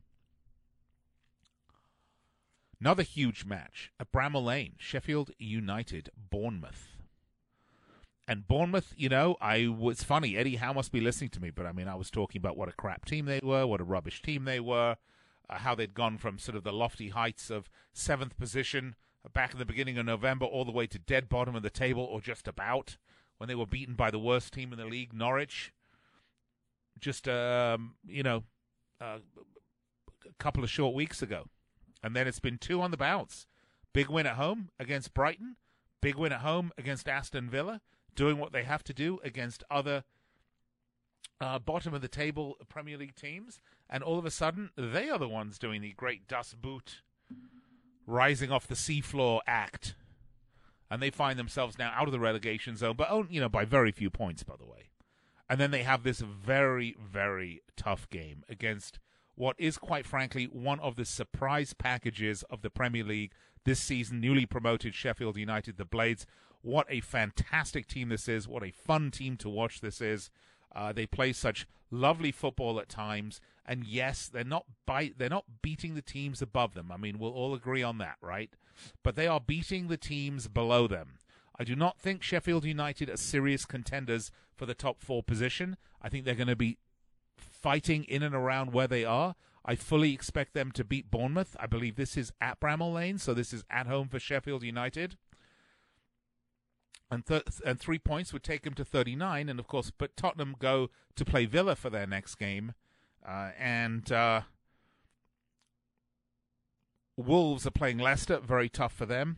Another 2.82 3.04
huge 3.04 3.46
match 3.46 3.92
at 4.00 4.12
Bramall 4.12 4.46
Lane, 4.46 4.74
Sheffield 4.78 5.32
United, 5.38 6.10
Bournemouth. 6.18 6.98
And 8.28 8.48
Bournemouth, 8.48 8.94
you 8.98 9.08
know, 9.08 9.38
I 9.40 9.68
was 9.68 10.04
funny. 10.04 10.36
Eddie 10.36 10.56
Howe 10.56 10.74
must 10.74 10.92
be 10.92 11.00
listening 11.00 11.30
to 11.32 11.42
me, 11.42 11.52
but 11.52 11.66
I 11.66 11.72
mean, 11.72 11.88
I 11.88 11.96
was 11.96 12.10
talking 12.10 12.40
about 12.40 12.58
what 12.58 12.70
a 12.70 12.74
crap 12.74 13.06
team 13.06 13.26
they 13.26 13.40
were, 13.44 13.68
what 13.68 13.82
a 13.82 13.86
rubbish 13.86 14.22
team 14.22 14.46
they 14.46 14.60
were 14.60 14.98
uh, 15.52 15.58
how 15.58 15.76
they'd 15.76 15.94
gone 15.94 16.18
from 16.18 16.40
sort 16.40 16.56
of 16.56 16.64
the 16.64 16.72
lofty 16.72 17.10
heights 17.10 17.50
of 17.50 17.70
seventh 17.94 18.38
position 18.38 18.96
back 19.34 19.52
in 19.52 19.60
the 19.60 19.66
beginning 19.66 19.98
of 19.98 20.06
November 20.06 20.46
all 20.46 20.66
the 20.66 20.72
way 20.72 20.88
to 20.88 20.98
dead 20.98 21.30
bottom 21.30 21.56
of 21.56 21.62
the 21.62 21.70
table 21.70 22.04
or 22.04 22.22
just 22.22 22.48
about 22.48 22.98
when 23.38 23.48
they 23.48 23.56
were 23.56 23.66
beaten 23.66 23.96
by 23.96 24.10
the 24.10 24.20
worst 24.20 24.54
team 24.54 24.72
in 24.72 24.80
the 24.80 24.86
league, 24.86 25.14
Norwich. 25.14 25.74
Just, 27.00 27.28
um, 27.28 27.96
you 28.08 28.24
know, 28.24 28.44
uh, 29.00 29.18
a 30.26 30.34
couple 30.40 30.64
of 30.64 30.70
short 30.70 30.96
weeks 30.96 31.22
ago. 31.22 31.46
And 32.04 32.16
then 32.16 32.28
it's 32.28 32.40
been 32.40 32.58
two 32.58 32.82
on 32.82 32.92
the 32.92 32.98
bounce. 32.98 33.46
Big 33.94 34.10
win 34.10 34.26
at 34.26 34.36
home 34.36 34.70
against 34.80 35.14
Brighton, 35.14 35.58
big 36.02 36.16
win 36.16 36.32
at 36.32 36.40
home 36.42 36.72
against 36.78 37.08
Aston 37.08 37.50
Villa, 37.50 37.82
doing 38.16 38.38
what 38.38 38.54
they 38.54 38.64
have 38.64 38.84
to 38.86 38.94
do 38.94 39.20
against 39.24 39.64
other 39.70 40.04
uh, 41.42 41.60
bottom 41.60 41.94
of 41.94 42.02
the 42.02 42.08
table 42.08 42.56
Premier 42.70 42.98
League 42.98 43.16
teams, 43.16 43.60
and 43.90 44.04
all 44.04 44.20
of 44.20 44.26
a 44.26 44.32
sudden 44.32 44.70
they 44.78 45.10
are 45.10 45.18
the 45.18 45.28
ones 45.28 45.58
doing 45.58 45.82
the 45.82 45.94
great 45.94 46.28
dust 46.28 46.62
boot, 46.62 47.02
rising 48.06 48.52
off 48.52 48.68
the 48.68 48.76
seafloor 48.76 49.40
act, 49.48 49.96
and 50.90 51.02
they 51.02 51.10
find 51.10 51.40
themselves 51.40 51.78
now 51.78 51.92
out 51.96 52.08
of 52.08 52.12
the 52.12 52.20
relegation 52.20 52.78
zone, 52.78 52.96
but 52.96 53.08
oh, 53.10 53.26
you 53.30 53.42
know 53.42 53.50
by 53.50 53.66
very 53.66 53.92
few 53.92 54.10
points, 54.10 54.44
by 54.44 54.56
the 54.56 54.66
way. 54.66 54.90
And 55.50 55.60
then 55.60 55.72
they 55.72 55.84
have 55.84 56.04
this 56.04 56.20
very 56.22 56.96
very 57.02 57.62
tough 57.76 58.10
game 58.10 58.44
against 58.48 59.00
what 59.42 59.56
is 59.58 59.80
quite 59.80 60.06
frankly 60.06 60.44
one 60.46 60.80
of 60.82 60.96
the 60.96 61.04
surprise 61.04 61.74
packages 61.74 62.44
of 62.52 62.62
the 62.62 62.70
Premier 62.70 63.04
League 63.04 63.32
this 63.66 63.80
season, 63.80 64.22
newly 64.22 64.46
promoted 64.46 64.94
Sheffield 64.94 65.36
United, 65.36 65.78
the 65.78 65.84
Blades. 65.84 66.28
What 66.62 66.86
a 66.92 67.00
fantastic 67.02 67.88
team 67.88 68.10
this 68.10 68.28
is! 68.28 68.48
What 68.48 68.62
a 68.62 68.70
fun 68.70 69.10
team 69.10 69.38
to 69.38 69.50
watch 69.50 69.82
this 69.82 70.00
is! 70.00 70.30
Uh, 70.76 70.94
they 70.94 71.08
play 71.08 71.34
such 71.34 71.66
lovely 71.90 72.32
football 72.32 72.80
at 72.80 72.88
times, 72.88 73.42
and 73.66 73.84
yes, 73.84 74.30
they're 74.32 74.44
not 74.44 74.66
by, 74.86 75.12
they're 75.18 75.28
not 75.28 75.46
beating 75.64 75.96
the 75.96 76.04
teams 76.04 76.44
above 76.44 76.76
them. 76.76 76.92
I 76.92 76.98
mean, 76.98 77.18
we'll 77.18 77.32
all 77.32 77.56
agree 77.56 77.82
on 77.82 77.98
that, 77.98 78.18
right? 78.22 78.52
But 79.04 79.16
they 79.16 79.26
are 79.26 79.40
beating 79.40 79.88
the 79.88 79.98
teams 79.98 80.50
below 80.50 80.86
them. 80.86 81.18
I 81.58 81.64
do 81.64 81.76
not 81.76 82.00
think 82.00 82.22
Sheffield 82.22 82.64
United 82.64 83.10
are 83.10 83.18
serious 83.18 83.66
contenders 83.66 84.32
for 84.56 84.68
the 84.68 84.76
top 84.76 85.02
four 85.02 85.24
position. 85.24 85.78
I 86.00 86.10
think 86.10 86.26
they're 86.26 86.36
going 86.36 86.48
to 86.48 86.56
be 86.56 86.78
fighting 87.62 88.04
in 88.06 88.24
and 88.24 88.36
around 88.36 88.74
where 88.74 88.88
they 88.88 89.06
are. 89.06 89.36
I 89.64 89.76
fully 89.76 90.14
expect 90.14 90.54
them 90.54 90.72
to 90.72 90.84
beat 90.84 91.12
Bournemouth. 91.12 91.56
I 91.60 91.68
believe 91.68 91.96
this 91.96 92.18
is 92.18 92.32
at 92.42 92.60
Bramall 92.60 92.94
Lane, 92.94 93.20
so 93.20 93.34
this 93.34 93.54
is 93.54 93.64
at 93.70 93.88
home 93.88 94.08
for 94.08 94.20
Sheffield 94.20 94.64
United 94.64 95.18
and 97.12 97.26
th- 97.26 97.44
and 97.66 97.80
three 97.80 98.00
points 98.00 98.32
would 98.32 98.44
take 98.44 98.64
them 98.64 98.74
to 98.74 98.86
39. 98.86 99.50
And 99.50 99.60
of 99.60 99.68
course, 99.68 99.92
but 99.92 100.16
Tottenham 100.16 100.56
go 100.58 100.90
to 101.16 101.26
play 101.26 101.46
Villa 101.46 101.76
for 101.76 101.90
their 101.90 102.08
next 102.08 102.36
game, 102.36 102.74
uh, 103.28 103.52
and 103.60 104.10
uh, 104.12 104.42
Wolves 107.18 107.68
are 107.68 107.72
playing 107.72 107.98
Leicester, 107.98 108.40
very 108.40 108.70
tough 108.70 108.94
for 108.94 109.06
them. 109.06 109.38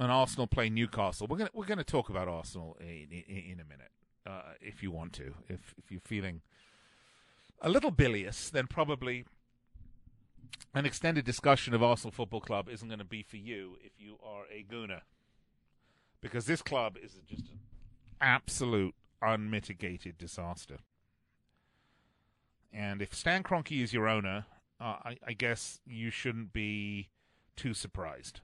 And 0.00 0.10
Arsenal 0.10 0.46
play 0.48 0.70
Newcastle. 0.70 1.28
We're 1.28 1.36
gonna 1.36 1.50
we're 1.52 1.66
gonna 1.66 1.84
talk 1.84 2.08
about 2.08 2.26
Arsenal 2.26 2.76
in, 2.80 3.06
in, 3.10 3.36
in 3.52 3.60
a 3.60 3.64
minute, 3.64 3.92
uh, 4.26 4.52
if 4.60 4.82
you 4.82 4.90
want 4.90 5.12
to. 5.14 5.34
If 5.48 5.74
if 5.76 5.90
you're 5.90 6.00
feeling 6.00 6.42
a 7.60 7.68
little 7.68 7.90
bilious, 7.90 8.50
then 8.50 8.66
probably 8.66 9.24
an 10.74 10.86
extended 10.86 11.24
discussion 11.24 11.74
of 11.74 11.82
Arsenal 11.82 12.12
Football 12.12 12.40
Club 12.40 12.68
isn't 12.68 12.88
going 12.88 12.98
to 12.98 13.04
be 13.04 13.22
for 13.22 13.36
you 13.36 13.76
if 13.82 13.92
you 13.98 14.18
are 14.24 14.44
a 14.52 14.64
gooner 14.64 15.00
because 16.20 16.46
this 16.46 16.62
club 16.62 16.96
is 17.02 17.12
just 17.28 17.50
an 17.50 17.58
absolute 18.20 18.94
unmitigated 19.20 20.18
disaster. 20.18 20.78
And 22.72 23.00
if 23.00 23.14
Stan 23.14 23.42
Kroenke 23.42 23.82
is 23.82 23.92
your 23.92 24.08
owner, 24.08 24.46
uh, 24.80 24.96
I, 25.04 25.16
I 25.26 25.32
guess 25.34 25.80
you 25.86 26.10
shouldn't 26.10 26.52
be 26.52 27.10
too 27.56 27.74
surprised. 27.74 28.40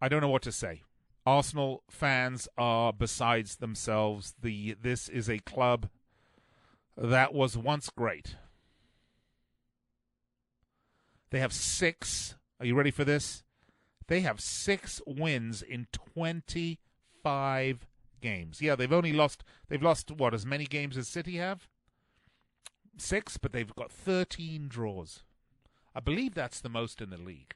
I 0.00 0.08
don't 0.08 0.20
know 0.20 0.28
what 0.28 0.42
to 0.42 0.52
say. 0.52 0.82
Arsenal 1.26 1.82
fans 1.90 2.48
are 2.56 2.92
besides 2.92 3.56
themselves. 3.56 4.34
The 4.40 4.76
this 4.80 5.08
is 5.08 5.28
a 5.28 5.38
club 5.40 5.88
that 6.96 7.34
was 7.34 7.56
once 7.56 7.90
great. 7.90 8.36
They 11.30 11.40
have 11.40 11.52
six. 11.52 12.36
Are 12.58 12.66
you 12.66 12.74
ready 12.74 12.90
for 12.90 13.04
this? 13.04 13.44
They 14.08 14.20
have 14.20 14.40
six 14.40 15.00
wins 15.06 15.62
in 15.62 15.86
25 15.92 17.86
games. 18.20 18.60
Yeah, 18.62 18.74
they've 18.74 18.92
only 18.92 19.12
lost, 19.12 19.44
they've 19.68 19.82
lost, 19.82 20.10
what, 20.10 20.34
as 20.34 20.46
many 20.46 20.64
games 20.64 20.96
as 20.96 21.08
City 21.08 21.36
have? 21.36 21.68
Six, 22.96 23.36
but 23.36 23.52
they've 23.52 23.74
got 23.74 23.92
13 23.92 24.66
draws. 24.68 25.22
I 25.94 26.00
believe 26.00 26.34
that's 26.34 26.60
the 26.60 26.68
most 26.68 27.00
in 27.00 27.10
the 27.10 27.18
league. 27.18 27.54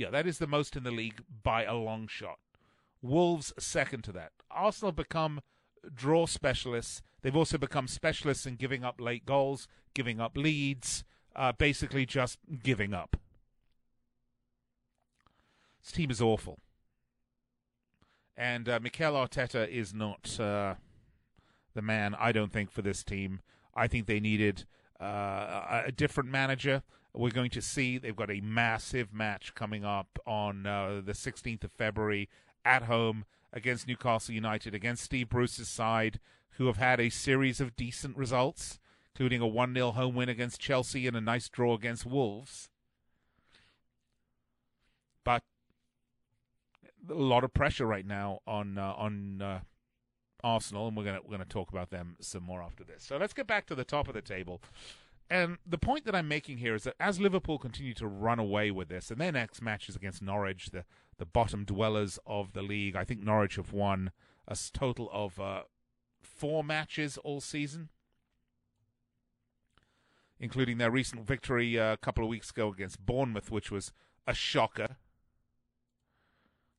Yeah, 0.00 0.08
that 0.08 0.26
is 0.26 0.38
the 0.38 0.46
most 0.46 0.76
in 0.76 0.82
the 0.82 0.90
league 0.90 1.20
by 1.42 1.64
a 1.64 1.74
long 1.74 2.08
shot. 2.08 2.38
Wolves 3.02 3.52
second 3.58 4.02
to 4.04 4.12
that. 4.12 4.32
Arsenal 4.50 4.92
have 4.92 4.96
become 4.96 5.42
draw 5.94 6.24
specialists. 6.24 7.02
They've 7.20 7.36
also 7.36 7.58
become 7.58 7.86
specialists 7.86 8.46
in 8.46 8.56
giving 8.56 8.82
up 8.82 8.98
late 8.98 9.26
goals, 9.26 9.68
giving 9.92 10.18
up 10.18 10.38
leads, 10.38 11.04
uh, 11.36 11.52
basically 11.52 12.06
just 12.06 12.38
giving 12.62 12.94
up. 12.94 13.18
This 15.82 15.92
team 15.92 16.10
is 16.10 16.22
awful. 16.22 16.60
And 18.38 18.70
uh, 18.70 18.80
Mikel 18.80 19.12
Arteta 19.12 19.68
is 19.68 19.92
not 19.92 20.40
uh, 20.40 20.76
the 21.74 21.82
man, 21.82 22.16
I 22.18 22.32
don't 22.32 22.54
think, 22.54 22.70
for 22.70 22.80
this 22.80 23.04
team. 23.04 23.40
I 23.74 23.86
think 23.86 24.06
they 24.06 24.18
needed 24.18 24.64
uh, 24.98 25.82
a 25.84 25.92
different 25.92 26.30
manager 26.30 26.84
we're 27.12 27.30
going 27.30 27.50
to 27.50 27.62
see 27.62 27.98
they've 27.98 28.14
got 28.14 28.30
a 28.30 28.40
massive 28.40 29.12
match 29.12 29.54
coming 29.54 29.84
up 29.84 30.18
on 30.26 30.66
uh, 30.66 31.00
the 31.04 31.12
16th 31.12 31.64
of 31.64 31.72
February 31.72 32.28
at 32.64 32.84
home 32.84 33.24
against 33.52 33.88
Newcastle 33.88 34.34
United, 34.34 34.74
against 34.74 35.04
Steve 35.04 35.28
Bruce's 35.28 35.68
side, 35.68 36.20
who 36.52 36.66
have 36.66 36.76
had 36.76 37.00
a 37.00 37.10
series 37.10 37.60
of 37.60 37.74
decent 37.74 38.16
results, 38.16 38.78
including 39.14 39.40
a 39.40 39.46
1 39.46 39.74
0 39.74 39.92
home 39.92 40.14
win 40.14 40.28
against 40.28 40.60
Chelsea 40.60 41.06
and 41.06 41.16
a 41.16 41.20
nice 41.20 41.48
draw 41.48 41.74
against 41.74 42.06
Wolves. 42.06 42.68
But 45.24 45.42
a 47.08 47.14
lot 47.14 47.44
of 47.44 47.52
pressure 47.52 47.86
right 47.86 48.06
now 48.06 48.40
on 48.46 48.78
uh, 48.78 48.94
on 48.96 49.42
uh, 49.42 49.60
Arsenal, 50.44 50.88
and 50.88 50.96
we're 50.96 51.04
gonna 51.04 51.20
we're 51.24 51.32
gonna 51.32 51.44
talk 51.44 51.70
about 51.70 51.90
them 51.90 52.16
some 52.20 52.42
more 52.42 52.62
after 52.62 52.84
this. 52.84 53.04
So 53.04 53.16
let's 53.16 53.32
get 53.32 53.46
back 53.46 53.66
to 53.66 53.74
the 53.74 53.84
top 53.84 54.08
of 54.08 54.14
the 54.14 54.22
table. 54.22 54.60
And 55.30 55.58
the 55.64 55.78
point 55.78 56.04
that 56.06 56.14
I'm 56.14 56.26
making 56.26 56.58
here 56.58 56.74
is 56.74 56.82
that 56.82 56.96
as 56.98 57.20
Liverpool 57.20 57.56
continue 57.56 57.94
to 57.94 58.08
run 58.08 58.40
away 58.40 58.72
with 58.72 58.88
this, 58.88 59.12
and 59.12 59.20
their 59.20 59.30
next 59.30 59.62
match 59.62 59.88
is 59.88 59.94
against 59.94 60.20
Norwich, 60.20 60.70
the 60.70 60.84
the 61.18 61.24
bottom 61.26 61.64
dwellers 61.64 62.18
of 62.26 62.52
the 62.52 62.62
league. 62.62 62.96
I 62.96 63.04
think 63.04 63.22
Norwich 63.22 63.56
have 63.56 63.72
won 63.72 64.10
a 64.48 64.56
total 64.72 65.08
of 65.12 65.38
uh, 65.38 65.62
four 66.20 66.64
matches 66.64 67.16
all 67.18 67.40
season, 67.40 67.90
including 70.40 70.78
their 70.78 70.90
recent 70.90 71.26
victory 71.26 71.78
uh, 71.78 71.92
a 71.92 71.96
couple 71.98 72.24
of 72.24 72.30
weeks 72.30 72.50
ago 72.50 72.72
against 72.72 73.04
Bournemouth, 73.04 73.50
which 73.50 73.70
was 73.70 73.92
a 74.26 74.34
shocker. 74.34 74.96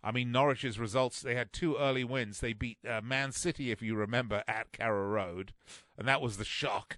I 0.03 0.11
mean, 0.11 0.31
Norwich's 0.31 0.79
results, 0.79 1.21
they 1.21 1.35
had 1.35 1.53
two 1.53 1.77
early 1.77 2.03
wins. 2.03 2.39
They 2.39 2.53
beat 2.53 2.79
uh, 2.89 3.01
Man 3.01 3.31
City, 3.31 3.69
if 3.69 3.83
you 3.83 3.95
remember, 3.95 4.43
at 4.47 4.71
Carrow 4.71 5.07
Road, 5.07 5.53
and 5.97 6.07
that 6.07 6.21
was 6.21 6.37
the 6.37 6.43
shock. 6.43 6.97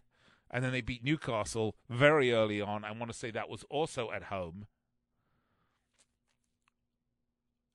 And 0.53 0.63
then 0.63 0.71
they 0.71 0.81
beat 0.81 1.03
Newcastle 1.03 1.75
very 1.89 2.31
early 2.31 2.61
on. 2.61 2.85
I 2.85 2.91
want 2.91 3.11
to 3.11 3.17
say 3.17 3.31
that 3.31 3.49
was 3.49 3.65
also 3.71 4.11
at 4.11 4.25
home. 4.25 4.67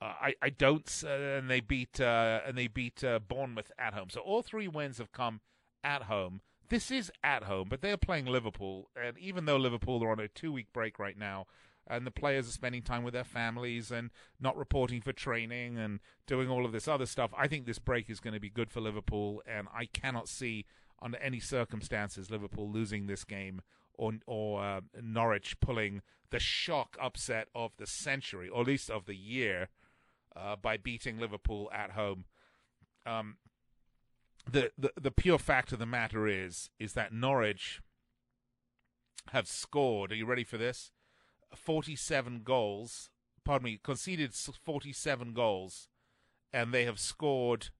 Uh, 0.00 0.04
I 0.20 0.34
I 0.40 0.50
don't, 0.50 0.88
uh, 1.04 1.08
and 1.08 1.50
they 1.50 1.58
beat 1.58 2.00
uh, 2.00 2.40
and 2.46 2.56
they 2.56 2.68
beat 2.68 3.02
uh, 3.02 3.18
Bournemouth 3.18 3.72
at 3.80 3.94
home. 3.94 4.10
So 4.10 4.20
all 4.20 4.42
three 4.42 4.68
wins 4.68 4.98
have 4.98 5.10
come 5.10 5.40
at 5.82 6.04
home. 6.04 6.40
This 6.68 6.92
is 6.92 7.10
at 7.24 7.44
home, 7.44 7.66
but 7.68 7.80
they're 7.80 7.96
playing 7.96 8.26
Liverpool, 8.26 8.90
and 8.94 9.18
even 9.18 9.46
though 9.46 9.56
Liverpool 9.56 10.04
are 10.04 10.12
on 10.12 10.20
a 10.20 10.28
two 10.28 10.52
week 10.52 10.72
break 10.72 11.00
right 11.00 11.18
now, 11.18 11.46
and 11.88 12.06
the 12.06 12.12
players 12.12 12.48
are 12.48 12.52
spending 12.52 12.82
time 12.82 13.02
with 13.02 13.14
their 13.14 13.24
families 13.24 13.90
and 13.90 14.10
not 14.38 14.56
reporting 14.56 15.00
for 15.00 15.12
training 15.12 15.78
and 15.78 15.98
doing 16.28 16.48
all 16.48 16.64
of 16.64 16.70
this 16.70 16.86
other 16.86 17.06
stuff, 17.06 17.32
I 17.36 17.48
think 17.48 17.66
this 17.66 17.80
break 17.80 18.08
is 18.08 18.20
going 18.20 18.34
to 18.34 18.40
be 18.40 18.50
good 18.50 18.70
for 18.70 18.80
Liverpool, 18.80 19.42
and 19.46 19.66
I 19.74 19.86
cannot 19.86 20.28
see 20.28 20.64
under 21.00 21.18
any 21.18 21.40
circumstances 21.40 22.30
Liverpool 22.30 22.70
losing 22.70 23.06
this 23.06 23.24
game 23.24 23.60
or 23.94 24.12
or 24.26 24.62
uh, 24.62 24.80
Norwich 25.02 25.60
pulling 25.60 26.02
the 26.30 26.38
shock 26.38 26.96
upset 27.00 27.48
of 27.54 27.72
the 27.78 27.86
century, 27.86 28.48
or 28.48 28.60
at 28.60 28.66
least 28.66 28.90
of 28.90 29.06
the 29.06 29.16
year 29.16 29.68
uh, 30.36 30.56
by 30.56 30.76
beating 30.76 31.18
Liverpool 31.18 31.70
at 31.72 31.92
home. 31.92 32.24
Um, 33.06 33.36
the, 34.50 34.70
the 34.78 34.92
the 35.00 35.10
pure 35.10 35.38
fact 35.38 35.72
of 35.72 35.78
the 35.78 35.86
matter 35.86 36.26
is 36.26 36.70
is 36.78 36.92
that 36.94 37.12
Norwich 37.12 37.80
have 39.32 39.48
scored. 39.48 40.12
Are 40.12 40.16
you 40.16 40.26
ready 40.26 40.44
for 40.44 40.58
this? 40.58 40.92
Forty-seven 41.54 42.42
goals. 42.44 43.10
Pardon 43.44 43.64
me, 43.64 43.80
conceded 43.82 44.34
forty-seven 44.34 45.32
goals, 45.32 45.88
and 46.52 46.72
they 46.72 46.84
have 46.84 46.98
scored 46.98 47.70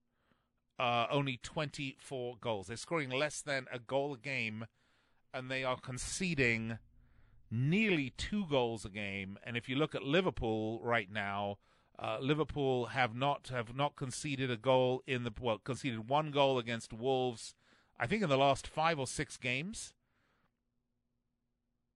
uh, 0.79 1.07
only 1.11 1.38
twenty-four 1.43 2.37
goals. 2.41 2.67
They're 2.69 2.77
scoring 2.77 3.11
less 3.11 3.41
than 3.41 3.67
a 3.73 3.79
goal 3.79 4.14
a 4.14 4.19
game, 4.19 4.67
and 5.33 5.51
they 5.51 5.64
are 5.64 5.79
conceding 5.79 6.79
nearly 7.51 8.12
two 8.17 8.45
goals 8.47 8.85
a 8.85 8.91
game. 8.91 9.38
And 9.43 9.57
if 9.57 9.69
you 9.69 9.77
look 9.77 9.95
at 9.95 10.03
Liverpool 10.03 10.81
right 10.83 11.11
now, 11.11 11.59
uh, 11.99 12.19
Liverpool 12.21 12.87
have 12.87 13.14
not 13.14 13.49
have 13.49 13.75
not 13.75 13.97
conceded 13.97 14.51
a 14.51 14.57
goal 14.57 15.03
in 15.07 15.25
the 15.25 15.33
well 15.41 15.59
conceded 15.59 16.09
one 16.09 16.31
goal 16.31 16.59
against 16.59 16.93
Wolves. 16.93 17.55
I 17.99 18.07
think 18.07 18.23
in 18.23 18.29
the 18.29 18.38
last 18.38 18.67
five 18.67 18.99
or 18.99 19.07
six 19.07 19.37
games. 19.37 19.95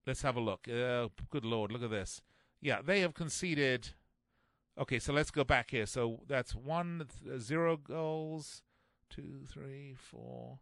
Let's 0.04 0.22
have 0.22 0.36
a 0.36 0.40
look. 0.40 0.66
Uh, 0.66 1.10
good 1.30 1.44
lord, 1.44 1.70
look 1.70 1.84
at 1.84 1.90
this. 1.90 2.22
Yeah, 2.60 2.82
they 2.82 3.02
have 3.02 3.14
conceded. 3.14 3.90
Okay, 4.76 4.98
so 4.98 5.12
let's 5.12 5.30
go 5.30 5.44
back 5.44 5.70
here. 5.70 5.86
So 5.86 6.22
that's 6.26 6.56
one 6.56 7.06
zero 7.38 7.76
goals, 7.76 8.62
two, 9.14 9.46
three, 9.48 9.94
four. 9.94 10.58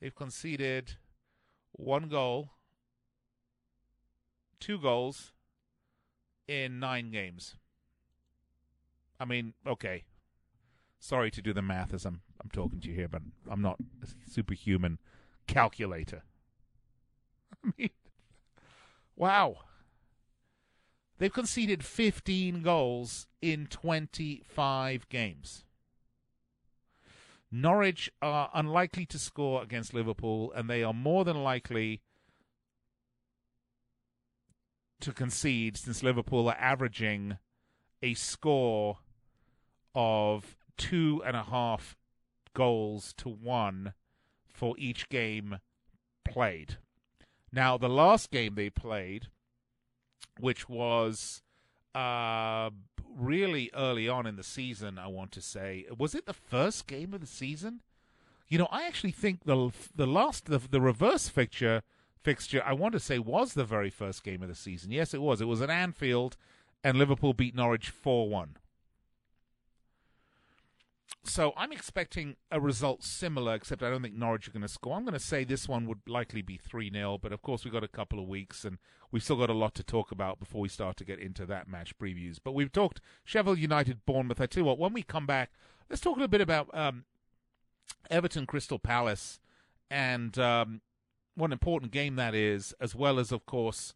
They've 0.00 0.14
conceded 0.14 0.96
one 1.72 2.08
goal, 2.08 2.50
two 4.60 4.78
goals, 4.78 5.32
in 6.48 6.80
nine 6.80 7.10
games. 7.10 7.56
I 9.20 9.24
mean, 9.24 9.54
okay. 9.66 10.04
Sorry 10.98 11.30
to 11.30 11.42
do 11.42 11.52
the 11.52 11.62
math 11.62 11.94
as 11.94 12.04
I'm 12.04 12.20
I'm 12.42 12.50
talking 12.50 12.80
to 12.80 12.88
you 12.88 12.94
here, 12.94 13.08
but 13.08 13.22
I'm 13.48 13.62
not 13.62 13.78
a 14.02 14.30
superhuman 14.30 14.98
calculator. 15.46 16.22
I 17.64 17.72
mean, 17.78 17.90
wow. 19.16 19.58
They've 21.22 21.32
conceded 21.32 21.84
15 21.84 22.62
goals 22.62 23.28
in 23.40 23.68
25 23.68 25.08
games. 25.08 25.64
Norwich 27.48 28.10
are 28.20 28.50
unlikely 28.52 29.06
to 29.06 29.20
score 29.20 29.62
against 29.62 29.94
Liverpool, 29.94 30.50
and 30.50 30.68
they 30.68 30.82
are 30.82 30.92
more 30.92 31.24
than 31.24 31.44
likely 31.44 32.00
to 34.98 35.12
concede 35.12 35.76
since 35.76 36.02
Liverpool 36.02 36.48
are 36.48 36.56
averaging 36.58 37.38
a 38.02 38.14
score 38.14 38.98
of 39.94 40.56
two 40.76 41.22
and 41.24 41.36
a 41.36 41.44
half 41.44 41.96
goals 42.52 43.14
to 43.18 43.28
one 43.28 43.92
for 44.48 44.74
each 44.76 45.08
game 45.08 45.60
played. 46.24 46.78
Now, 47.52 47.78
the 47.78 47.88
last 47.88 48.32
game 48.32 48.56
they 48.56 48.70
played, 48.70 49.28
which 50.42 50.68
was 50.68 51.40
uh, 51.94 52.68
really 53.16 53.70
early 53.74 54.08
on 54.08 54.26
in 54.26 54.34
the 54.34 54.42
season, 54.42 54.98
I 54.98 55.06
want 55.06 55.30
to 55.32 55.40
say, 55.40 55.86
was 55.96 56.16
it 56.16 56.26
the 56.26 56.32
first 56.32 56.88
game 56.88 57.14
of 57.14 57.20
the 57.20 57.28
season? 57.28 57.80
You 58.48 58.58
know, 58.58 58.68
I 58.70 58.86
actually 58.88 59.12
think 59.12 59.44
the 59.44 59.70
the 59.94 60.06
last 60.06 60.46
the, 60.46 60.58
the 60.58 60.80
reverse 60.80 61.28
fixture 61.28 61.82
fixture, 62.20 62.60
I 62.66 62.72
want 62.72 62.92
to 62.94 63.00
say, 63.00 63.20
was 63.20 63.54
the 63.54 63.64
very 63.64 63.88
first 63.88 64.24
game 64.24 64.42
of 64.42 64.48
the 64.48 64.56
season. 64.56 64.90
Yes, 64.90 65.14
it 65.14 65.22
was. 65.22 65.40
It 65.40 65.46
was 65.46 65.62
at 65.62 65.70
Anfield, 65.70 66.36
and 66.82 66.98
Liverpool 66.98 67.34
beat 67.34 67.54
Norwich 67.54 67.90
4 67.90 68.28
1. 68.28 68.56
So 71.24 71.52
I'm 71.56 71.70
expecting 71.70 72.34
a 72.50 72.60
result 72.60 73.04
similar, 73.04 73.54
except 73.54 73.82
I 73.82 73.90
don't 73.90 74.02
think 74.02 74.16
Norwich 74.16 74.48
are 74.48 74.50
going 74.50 74.62
to 74.62 74.68
score. 74.68 74.96
I'm 74.96 75.04
going 75.04 75.14
to 75.14 75.20
say 75.20 75.44
this 75.44 75.68
one 75.68 75.86
would 75.86 76.00
likely 76.08 76.42
be 76.42 76.56
3 76.56 76.90
0, 76.90 77.18
but 77.22 77.32
of 77.32 77.42
course 77.42 77.64
we've 77.64 77.72
got 77.72 77.84
a 77.84 77.88
couple 77.88 78.18
of 78.18 78.26
weeks 78.26 78.64
and 78.64 78.78
we've 79.12 79.22
still 79.22 79.36
got 79.36 79.48
a 79.48 79.54
lot 79.54 79.74
to 79.76 79.84
talk 79.84 80.10
about 80.10 80.40
before 80.40 80.60
we 80.60 80.68
start 80.68 80.96
to 80.96 81.04
get 81.04 81.20
into 81.20 81.46
that 81.46 81.68
match 81.68 81.96
previews. 81.96 82.38
But 82.42 82.52
we've 82.52 82.72
talked 82.72 83.00
Sheffield 83.24 83.58
United, 83.58 84.04
Bournemouth. 84.04 84.40
I 84.40 84.46
tell 84.46 84.62
you 84.62 84.66
what, 84.66 84.78
when 84.78 84.92
we 84.92 85.02
come 85.02 85.26
back, 85.26 85.52
let's 85.88 86.02
talk 86.02 86.16
a 86.16 86.18
little 86.18 86.28
bit 86.28 86.40
about 86.40 86.68
um, 86.76 87.04
Everton 88.10 88.44
Crystal 88.44 88.80
Palace 88.80 89.38
and 89.90 90.36
um, 90.40 90.80
what 91.36 91.46
an 91.46 91.52
important 91.52 91.92
game 91.92 92.16
that 92.16 92.34
is, 92.34 92.74
as 92.80 92.96
well 92.96 93.20
as, 93.20 93.30
of 93.30 93.46
course, 93.46 93.94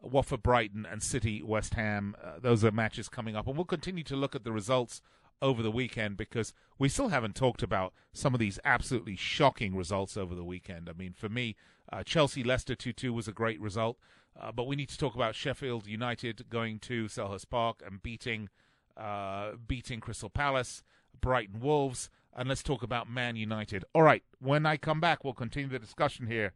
Watford 0.00 0.44
Brighton 0.44 0.86
and 0.88 1.02
City 1.02 1.42
West 1.42 1.74
Ham. 1.74 2.14
Uh, 2.22 2.38
those 2.40 2.64
are 2.64 2.70
matches 2.70 3.08
coming 3.08 3.34
up. 3.34 3.48
And 3.48 3.56
we'll 3.56 3.64
continue 3.64 4.04
to 4.04 4.14
look 4.14 4.36
at 4.36 4.44
the 4.44 4.52
results 4.52 5.02
over 5.40 5.62
the 5.62 5.70
weekend 5.70 6.16
because 6.16 6.52
we 6.78 6.88
still 6.88 7.08
haven't 7.08 7.34
talked 7.34 7.62
about 7.62 7.92
some 8.12 8.34
of 8.34 8.40
these 8.40 8.58
absolutely 8.64 9.16
shocking 9.16 9.76
results 9.76 10.16
over 10.16 10.34
the 10.34 10.44
weekend. 10.44 10.88
I 10.88 10.92
mean, 10.92 11.12
for 11.12 11.28
me, 11.28 11.56
uh, 11.92 12.02
Chelsea 12.02 12.42
Leicester 12.42 12.74
2 12.74 12.92
2 12.92 13.12
was 13.12 13.28
a 13.28 13.32
great 13.32 13.60
result. 13.60 13.98
Uh, 14.40 14.52
but 14.52 14.66
we 14.66 14.76
need 14.76 14.88
to 14.88 14.98
talk 14.98 15.14
about 15.14 15.34
Sheffield 15.34 15.86
United 15.86 16.48
going 16.48 16.78
to 16.80 17.06
Selhurst 17.06 17.50
Park 17.50 17.82
and 17.84 18.02
beating 18.02 18.48
uh, 18.96 19.52
beating 19.66 20.00
Crystal 20.00 20.30
Palace, 20.30 20.82
Brighton 21.20 21.60
Wolves, 21.60 22.10
and 22.36 22.48
let's 22.48 22.62
talk 22.62 22.82
about 22.82 23.08
Man 23.08 23.36
United. 23.36 23.84
All 23.94 24.02
right, 24.02 24.22
when 24.40 24.66
I 24.66 24.76
come 24.76 25.00
back, 25.00 25.24
we'll 25.24 25.34
continue 25.34 25.68
the 25.68 25.78
discussion 25.78 26.26
here 26.26 26.52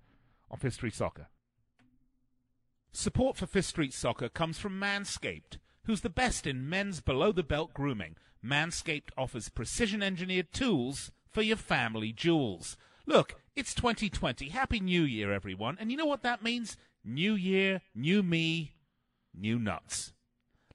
on 0.50 0.58
Fifth 0.58 0.74
Street 0.74 0.94
Soccer. 0.94 1.28
Support 2.92 3.36
for 3.36 3.46
Fifth 3.46 3.66
Street 3.66 3.92
Soccer 3.94 4.28
comes 4.28 4.58
from 4.58 4.78
Manscaped, 4.78 5.58
who's 5.84 6.02
the 6.02 6.10
best 6.10 6.46
in 6.46 6.68
men's 6.68 7.00
below 7.00 7.32
the 7.32 7.42
belt 7.42 7.74
grooming. 7.74 8.16
Manscaped 8.44 9.10
offers 9.16 9.48
precision 9.48 10.02
engineered 10.02 10.52
tools 10.52 11.12
for 11.30 11.42
your 11.42 11.56
family 11.56 12.12
jewels. 12.12 12.76
Look, 13.06 13.36
it's 13.56 13.74
2020. 13.74 14.48
Happy 14.50 14.80
New 14.80 15.02
Year, 15.02 15.32
everyone. 15.32 15.76
And 15.80 15.90
you 15.90 15.96
know 15.96 16.06
what 16.06 16.22
that 16.22 16.42
means? 16.42 16.76
New 17.04 17.34
year, 17.34 17.80
new 17.94 18.22
me, 18.22 18.74
new 19.34 19.58
nuts. 19.58 20.12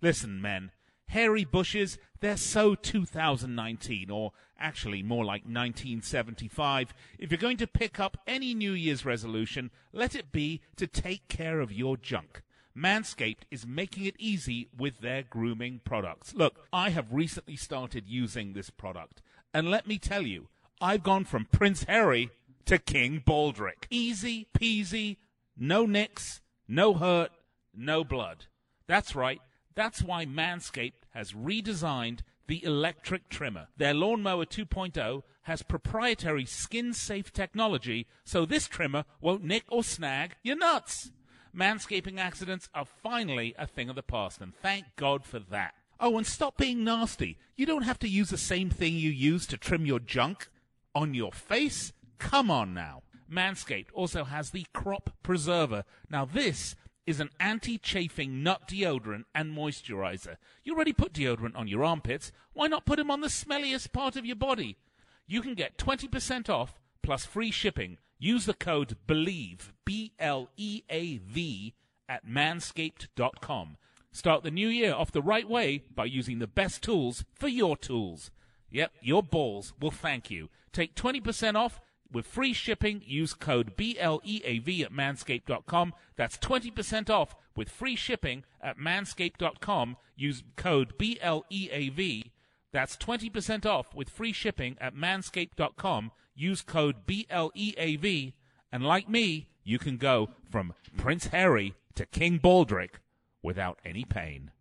Listen, 0.02 0.41
men, 0.41 0.72
hairy 1.08 1.46
bushes, 1.46 1.98
they're 2.20 2.38
so 2.38 2.76
2019, 2.76 4.10
or 4.10 4.34
actually 4.60 5.04
more 5.04 5.24
like 5.24 5.43
1975. 5.43 6.93
If 7.17 7.32
you're 7.32 7.38
going 7.38 7.58
to 7.58 7.67
pick 7.67 8.00
up 8.00 8.17
any 8.28 8.54
New 8.54 8.74
Year's 8.74 9.06
resolution, 9.06 9.72
let 9.93 10.15
it 10.15 10.32
be 10.32 10.62
to 10.76 10.88
take 10.88 11.28
care 11.28 11.60
of 11.60 11.72
your 11.72 11.98
junk. 11.98 12.43
Manscaped 12.77 13.43
is 13.49 13.65
making 13.65 14.05
it 14.05 14.15
easy 14.19 14.69
with 14.77 14.99
their 14.99 15.23
grooming 15.23 15.81
products. 15.83 16.35
Look, 16.35 16.67
I 16.71 16.91
have 16.91 17.11
recently 17.11 17.55
started 17.55 18.07
using 18.07 18.53
this 18.53 18.69
product, 18.69 19.21
and 19.53 19.71
let 19.71 19.87
me 19.87 19.97
tell 19.97 20.21
you, 20.21 20.49
I've 20.79 21.01
gone 21.01 21.25
from 21.25 21.47
Prince 21.51 21.85
Harry 21.85 22.29
to 22.65 22.77
King 22.77 23.23
Baldrick. 23.25 23.85
Easy 23.89 24.47
peasy, 24.57 25.17
no 25.57 25.87
nicks, 25.87 26.41
no 26.67 26.93
hurt, 26.93 27.31
no 27.73 28.03
blood. 28.03 28.45
That's 28.85 29.15
right. 29.15 29.41
That's 29.73 30.03
why 30.03 30.25
Manscaped 30.25 31.05
has 31.11 31.33
redesigned 31.33 32.19
the 32.47 32.63
electric 32.63 33.29
trimmer. 33.29 33.67
Their 33.77 33.93
Lawnmower 33.93 34.45
2.0 34.45 35.23
has 35.43 35.63
proprietary 35.63 36.45
skin 36.45 36.93
safe 36.93 37.33
technology, 37.33 38.05
so 38.23 38.45
this 38.45 38.67
trimmer 38.67 39.05
won't 39.19 39.43
nick 39.43 39.63
or 39.69 39.83
snag 39.83 40.35
your 40.43 40.57
nuts. 40.57 41.11
Manscaping 41.55 42.19
accidents 42.19 42.69
are 42.73 42.86
finally 42.86 43.55
a 43.57 43.67
thing 43.67 43.89
of 43.89 43.95
the 43.95 44.03
past, 44.03 44.41
and 44.41 44.55
thank 44.55 44.86
God 44.95 45.25
for 45.25 45.39
that. 45.39 45.73
Oh, 45.99 46.17
and 46.17 46.27
stop 46.27 46.57
being 46.57 46.83
nasty. 46.83 47.38
You 47.55 47.65
don't 47.65 47.83
have 47.83 47.99
to 47.99 48.10
use 48.10 48.29
the 48.29 48.38
same 48.38 48.69
thing 48.69 48.93
you 48.93 49.10
use 49.10 49.47
to 49.47 49.57
trim 49.57 49.86
your 49.86 49.99
junk 49.99 50.49
on 50.93 51.13
your 51.13 51.31
face. 51.31 51.93
Come 52.19 52.51
on 52.51 52.73
now. 52.73 53.03
Manscaped 53.31 53.88
also 53.93 54.23
has 54.23 54.51
the 54.51 54.65
Crop 54.73 55.12
Preserver. 55.23 55.83
Now, 56.10 56.25
this 56.25 56.75
is 57.05 57.19
an 57.19 57.29
anti 57.39 57.77
chafing 57.77 58.43
nut 58.43 58.67
deodorant 58.67 59.23
and 59.33 59.55
moisturizer. 59.55 60.36
You 60.63 60.75
already 60.75 60.93
put 60.93 61.13
deodorant 61.13 61.55
on 61.55 61.67
your 61.67 61.83
armpits. 61.83 62.31
Why 62.53 62.67
not 62.67 62.86
put 62.86 62.97
them 62.97 63.10
on 63.10 63.21
the 63.21 63.27
smelliest 63.27 63.91
part 63.91 64.15
of 64.15 64.25
your 64.25 64.36
body? 64.36 64.77
You 65.25 65.41
can 65.41 65.55
get 65.55 65.77
20% 65.77 66.49
off 66.49 66.79
plus 67.01 67.25
free 67.25 67.51
shipping. 67.51 67.97
Use 68.19 68.45
the 68.45 68.53
code 68.53 68.97
BLEAV, 69.08 69.71
B 69.86 70.13
L 70.19 70.49
E 70.58 70.84
A 70.89 71.17
V, 71.17 71.73
at 72.10 72.27
manscaped.com. 72.27 73.77
Start 74.12 74.43
the 74.43 74.51
new 74.51 74.67
year 74.67 74.93
off 74.93 75.12
the 75.12 75.21
right 75.21 75.47
way 75.47 75.84
by 75.93 76.06
using 76.06 76.39
the 76.39 76.47
best 76.47 76.82
tools 76.82 77.23
for 77.36 77.47
your 77.47 77.77
tools. 77.77 78.32
Yep, 78.71 78.91
your 79.01 79.21
balls 79.21 79.73
will 79.80 79.91
thank 79.91 80.32
you. 80.32 80.49
Take 80.73 80.95
20% 80.95 81.56
off 81.56 81.80
with 82.12 82.25
free 82.25 82.53
shipping. 82.53 83.01
Use 83.06 83.34
code 83.34 83.75
BLEAV 83.77 84.86
at 84.86 84.91
manscaped.com. 84.91 85.93
That's 86.15 86.38
20% 86.38 87.10
off 87.10 87.36
with 87.56 87.69
free 87.69 87.95
shipping 87.95 88.43
at 88.62 88.77
manscaped.com. 88.77 89.97
Use 90.15 90.43
code 90.56 90.97
BLEAV. 90.97 92.32
That's 92.73 92.97
20% 92.97 93.65
off 93.65 93.93
with 93.95 94.10
free 94.10 94.34
shipping 94.34 94.77
at 94.82 94.95
manscaped.com. 94.95 96.12
Use 96.39 96.62
code 96.62 97.08
BLEAV. 97.08 98.34
And 98.71 98.86
like 98.86 99.10
me, 99.10 99.47
you 99.63 99.80
can 99.80 99.97
go 99.97 100.30
from 100.52 100.76
Prince 100.95 101.28
Harry 101.28 101.73
to 101.95 102.06
King 102.06 102.38
Baldric 102.38 103.00
without 103.41 103.80
any 103.84 104.06
pain. 104.06 104.52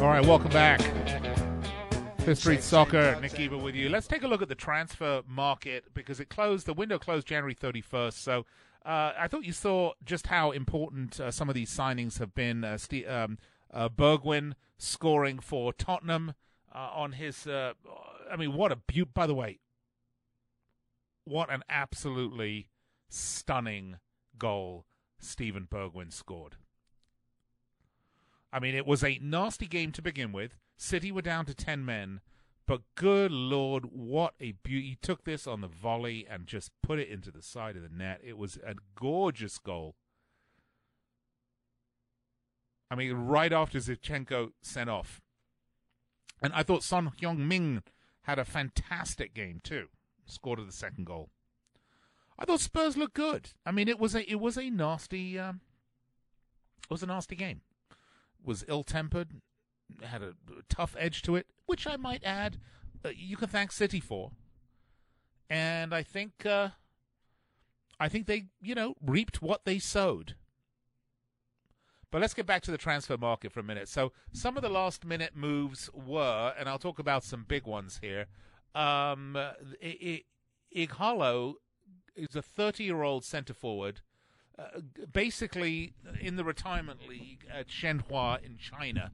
All 0.00 0.08
right, 0.08 0.24
welcome 0.24 0.50
back. 0.50 0.80
Fifth 2.20 2.38
Street 2.38 2.62
Soccer, 2.62 3.18
Nick 3.20 3.34
Geber 3.34 3.58
with 3.58 3.74
you. 3.74 3.90
Let's 3.90 4.06
take 4.06 4.22
a 4.22 4.26
look 4.26 4.40
at 4.40 4.48
the 4.48 4.54
transfer 4.54 5.20
market 5.28 5.84
because 5.92 6.18
it 6.18 6.30
closed, 6.30 6.66
the 6.66 6.72
window 6.72 6.98
closed 6.98 7.26
January 7.26 7.54
31st. 7.54 8.14
So 8.14 8.46
uh, 8.86 9.12
I 9.18 9.26
thought 9.26 9.44
you 9.44 9.52
saw 9.52 9.92
just 10.04 10.28
how 10.28 10.52
important 10.52 11.18
uh, 11.18 11.30
some 11.32 11.48
of 11.48 11.54
these 11.54 11.70
signings 11.70 12.18
have 12.20 12.34
been. 12.34 12.62
Uh, 12.62 12.78
St- 12.78 13.08
um, 13.08 13.38
uh, 13.72 13.88
Bergwijn 13.88 14.52
scoring 14.78 15.40
for 15.40 15.72
Tottenham 15.72 16.34
uh, 16.72 16.90
on 16.94 17.12
his, 17.12 17.46
uh, 17.46 17.72
I 18.30 18.36
mean, 18.36 18.54
what 18.54 18.70
a 18.70 18.76
beaut. 18.76 19.12
By 19.12 19.26
the 19.26 19.34
way, 19.34 19.58
what 21.24 21.52
an 21.52 21.62
absolutely 21.68 22.68
stunning 23.08 23.96
goal 24.38 24.86
Steven 25.18 25.66
Bergwijn 25.70 26.12
scored. 26.12 26.56
I 28.52 28.60
mean, 28.60 28.74
it 28.74 28.86
was 28.86 29.02
a 29.02 29.18
nasty 29.20 29.66
game 29.66 29.90
to 29.92 30.02
begin 30.02 30.32
with. 30.32 30.56
City 30.76 31.10
were 31.10 31.22
down 31.22 31.44
to 31.46 31.54
10 31.54 31.84
men, 31.84 32.20
but 32.66 32.82
good 32.94 33.32
lord, 33.32 33.86
what 33.92 34.34
a 34.40 34.52
beauty. 34.62 34.90
He 34.90 34.98
took 35.00 35.24
this 35.24 35.46
on 35.46 35.60
the 35.60 35.68
volley 35.68 36.26
and 36.28 36.46
just 36.46 36.70
put 36.82 36.98
it 36.98 37.08
into 37.08 37.30
the 37.30 37.42
side 37.42 37.76
of 37.76 37.82
the 37.82 37.88
net. 37.88 38.20
It 38.24 38.36
was 38.36 38.56
a 38.56 38.74
gorgeous 38.94 39.58
goal. 39.58 39.94
I 42.90 42.94
mean, 42.94 43.12
right 43.12 43.52
after 43.52 43.78
Zinchenko 43.78 44.52
sent 44.62 44.88
off. 44.88 45.20
And 46.42 46.52
I 46.52 46.62
thought 46.62 46.82
Son 46.82 47.10
Heung-min 47.20 47.82
had 48.22 48.38
a 48.38 48.44
fantastic 48.44 49.34
game 49.34 49.60
too. 49.62 49.88
Scored 50.26 50.66
the 50.66 50.72
second 50.72 51.06
goal. 51.06 51.30
I 52.38 52.44
thought 52.44 52.60
Spurs 52.60 52.96
looked 52.96 53.14
good. 53.14 53.50
I 53.64 53.70
mean, 53.72 53.88
it 53.88 53.98
was 53.98 54.14
a 54.14 54.30
it 54.30 54.40
was 54.40 54.58
a 54.58 54.68
nasty 54.68 55.38
um, 55.38 55.60
it 56.84 56.90
was 56.90 57.02
a 57.02 57.06
nasty 57.06 57.36
game 57.36 57.62
was 58.46 58.64
ill 58.68 58.84
tempered, 58.84 59.42
had 60.02 60.22
a 60.22 60.34
tough 60.68 60.96
edge 60.98 61.22
to 61.22 61.36
it, 61.36 61.46
which 61.66 61.86
I 61.86 61.96
might 61.96 62.24
add, 62.24 62.58
uh, 63.04 63.10
you 63.14 63.36
can 63.36 63.48
thank 63.48 63.72
City 63.72 64.00
for. 64.00 64.32
And 65.48 65.94
I 65.94 66.02
think, 66.02 66.44
uh, 66.44 66.70
I 68.00 68.08
think 68.08 68.26
they, 68.26 68.46
you 68.60 68.74
know, 68.74 68.94
reaped 69.04 69.42
what 69.42 69.64
they 69.64 69.78
sowed. 69.78 70.34
But 72.10 72.20
let's 72.20 72.34
get 72.34 72.46
back 72.46 72.62
to 72.62 72.70
the 72.70 72.78
transfer 72.78 73.16
market 73.16 73.52
for 73.52 73.60
a 73.60 73.64
minute. 73.64 73.88
So 73.88 74.12
some 74.32 74.56
of 74.56 74.62
the 74.62 74.68
last 74.68 75.04
minute 75.04 75.34
moves 75.34 75.90
were, 75.92 76.54
and 76.58 76.68
I'll 76.68 76.78
talk 76.78 76.98
about 76.98 77.24
some 77.24 77.44
big 77.46 77.66
ones 77.66 77.98
here. 78.00 78.26
Um, 78.74 79.36
Ighalo 80.74 81.54
is 82.14 82.34
a 82.34 82.42
30 82.42 82.84
year 82.84 83.02
old 83.02 83.24
centre 83.24 83.54
forward 83.54 84.00
uh, 84.58 84.80
basically 85.12 85.92
in 86.20 86.36
the 86.36 86.44
retirement 86.44 87.06
league 87.06 87.46
at 87.52 87.68
Shenhua 87.68 88.42
in 88.42 88.56
China. 88.56 89.12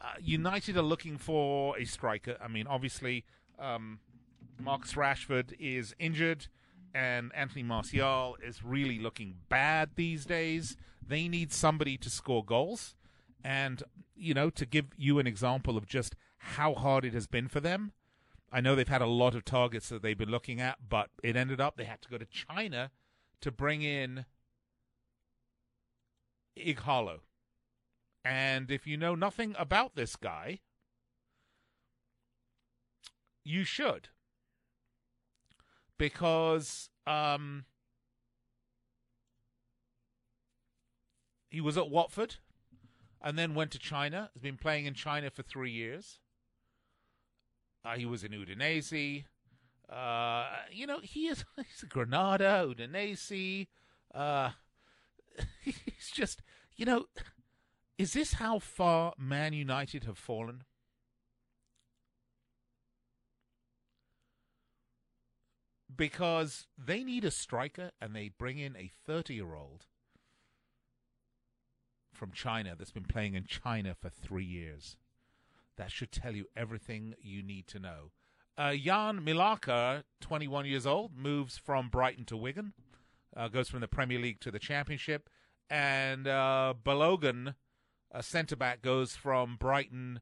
Uh, 0.00 0.12
United 0.22 0.76
are 0.76 0.82
looking 0.82 1.18
for 1.18 1.76
a 1.76 1.84
striker. 1.84 2.36
I 2.42 2.48
mean, 2.48 2.66
obviously, 2.66 3.24
um, 3.58 3.98
Marcus 4.60 4.94
Rashford 4.94 5.52
is 5.58 5.94
injured, 5.98 6.46
and 6.94 7.32
Anthony 7.34 7.62
Martial 7.62 8.36
is 8.44 8.62
really 8.62 8.98
looking 8.98 9.36
bad 9.48 9.90
these 9.96 10.24
days. 10.24 10.76
They 11.06 11.28
need 11.28 11.52
somebody 11.52 11.96
to 11.98 12.10
score 12.10 12.44
goals. 12.44 12.94
And, 13.44 13.82
you 14.16 14.34
know, 14.34 14.50
to 14.50 14.66
give 14.66 14.86
you 14.96 15.18
an 15.18 15.26
example 15.26 15.76
of 15.76 15.86
just 15.86 16.14
how 16.38 16.74
hard 16.74 17.04
it 17.04 17.14
has 17.14 17.26
been 17.26 17.48
for 17.48 17.60
them, 17.60 17.92
I 18.52 18.60
know 18.60 18.74
they've 18.74 18.88
had 18.88 19.02
a 19.02 19.06
lot 19.06 19.34
of 19.34 19.44
targets 19.44 19.88
that 19.88 20.02
they've 20.02 20.16
been 20.18 20.30
looking 20.30 20.60
at, 20.60 20.88
but 20.88 21.10
it 21.22 21.36
ended 21.36 21.60
up 21.60 21.76
they 21.76 21.84
had 21.84 22.02
to 22.02 22.08
go 22.08 22.18
to 22.18 22.26
China 22.26 22.90
to 23.40 23.50
bring 23.50 23.82
in 23.82 24.24
Ighalo. 26.56 27.20
And 28.24 28.70
if 28.70 28.86
you 28.86 28.96
know 28.96 29.14
nothing 29.14 29.54
about 29.58 29.94
this 29.94 30.16
guy, 30.16 30.60
you 33.44 33.64
should. 33.64 34.08
Because 35.96 36.90
um, 37.06 37.64
he 41.48 41.60
was 41.60 41.76
at 41.76 41.90
Watford 41.90 42.36
and 43.20 43.38
then 43.38 43.54
went 43.54 43.70
to 43.72 43.78
China. 43.78 44.30
He's 44.34 44.42
been 44.42 44.56
playing 44.56 44.86
in 44.86 44.94
China 44.94 45.30
for 45.30 45.42
three 45.42 45.72
years. 45.72 46.20
Uh, 47.84 47.96
he 47.96 48.04
was 48.04 48.22
in 48.22 48.32
Udinese. 48.32 49.24
Uh, 49.88 50.46
you 50.70 50.86
know, 50.86 51.00
he 51.02 51.28
is 51.28 51.44
he's 51.56 51.82
a 51.82 51.86
Granada, 51.86 52.66
Udinese. 52.68 53.66
Uh, 54.14 54.50
he's 55.62 56.10
just, 56.12 56.42
you 56.76 56.84
know, 56.84 57.06
is 57.98 58.12
this 58.12 58.34
how 58.34 58.58
far 58.58 59.12
Man 59.18 59.52
United 59.52 60.04
have 60.04 60.18
fallen? 60.18 60.62
Because 65.94 66.66
they 66.78 67.02
need 67.02 67.24
a 67.24 67.30
striker 67.30 67.90
and 68.00 68.14
they 68.14 68.28
bring 68.28 68.58
in 68.58 68.76
a 68.76 68.90
30 69.06 69.34
year 69.34 69.54
old 69.54 69.86
from 72.14 72.30
China 72.32 72.74
that's 72.78 72.92
been 72.92 73.04
playing 73.04 73.34
in 73.34 73.44
China 73.44 73.94
for 74.00 74.08
three 74.08 74.44
years. 74.44 74.96
That 75.76 75.90
should 75.90 76.12
tell 76.12 76.34
you 76.34 76.46
everything 76.56 77.14
you 77.20 77.42
need 77.42 77.66
to 77.68 77.78
know. 77.78 78.12
Uh, 78.56 78.74
Jan 78.74 79.20
Mlakar, 79.20 80.02
21 80.20 80.66
years 80.66 80.86
old, 80.86 81.16
moves 81.16 81.56
from 81.56 81.88
Brighton 81.88 82.24
to 82.26 82.36
Wigan 82.36 82.72
uh, 83.36 83.48
goes 83.48 83.68
from 83.68 83.80
the 83.80 83.88
Premier 83.88 84.18
League 84.18 84.40
to 84.40 84.50
the 84.50 84.58
Championship, 84.58 85.28
and 85.70 86.26
uh, 86.26 86.74
Balogun, 86.84 87.54
a 88.10 88.22
centre 88.22 88.56
back, 88.56 88.82
goes 88.82 89.16
from 89.16 89.56
Brighton 89.56 90.20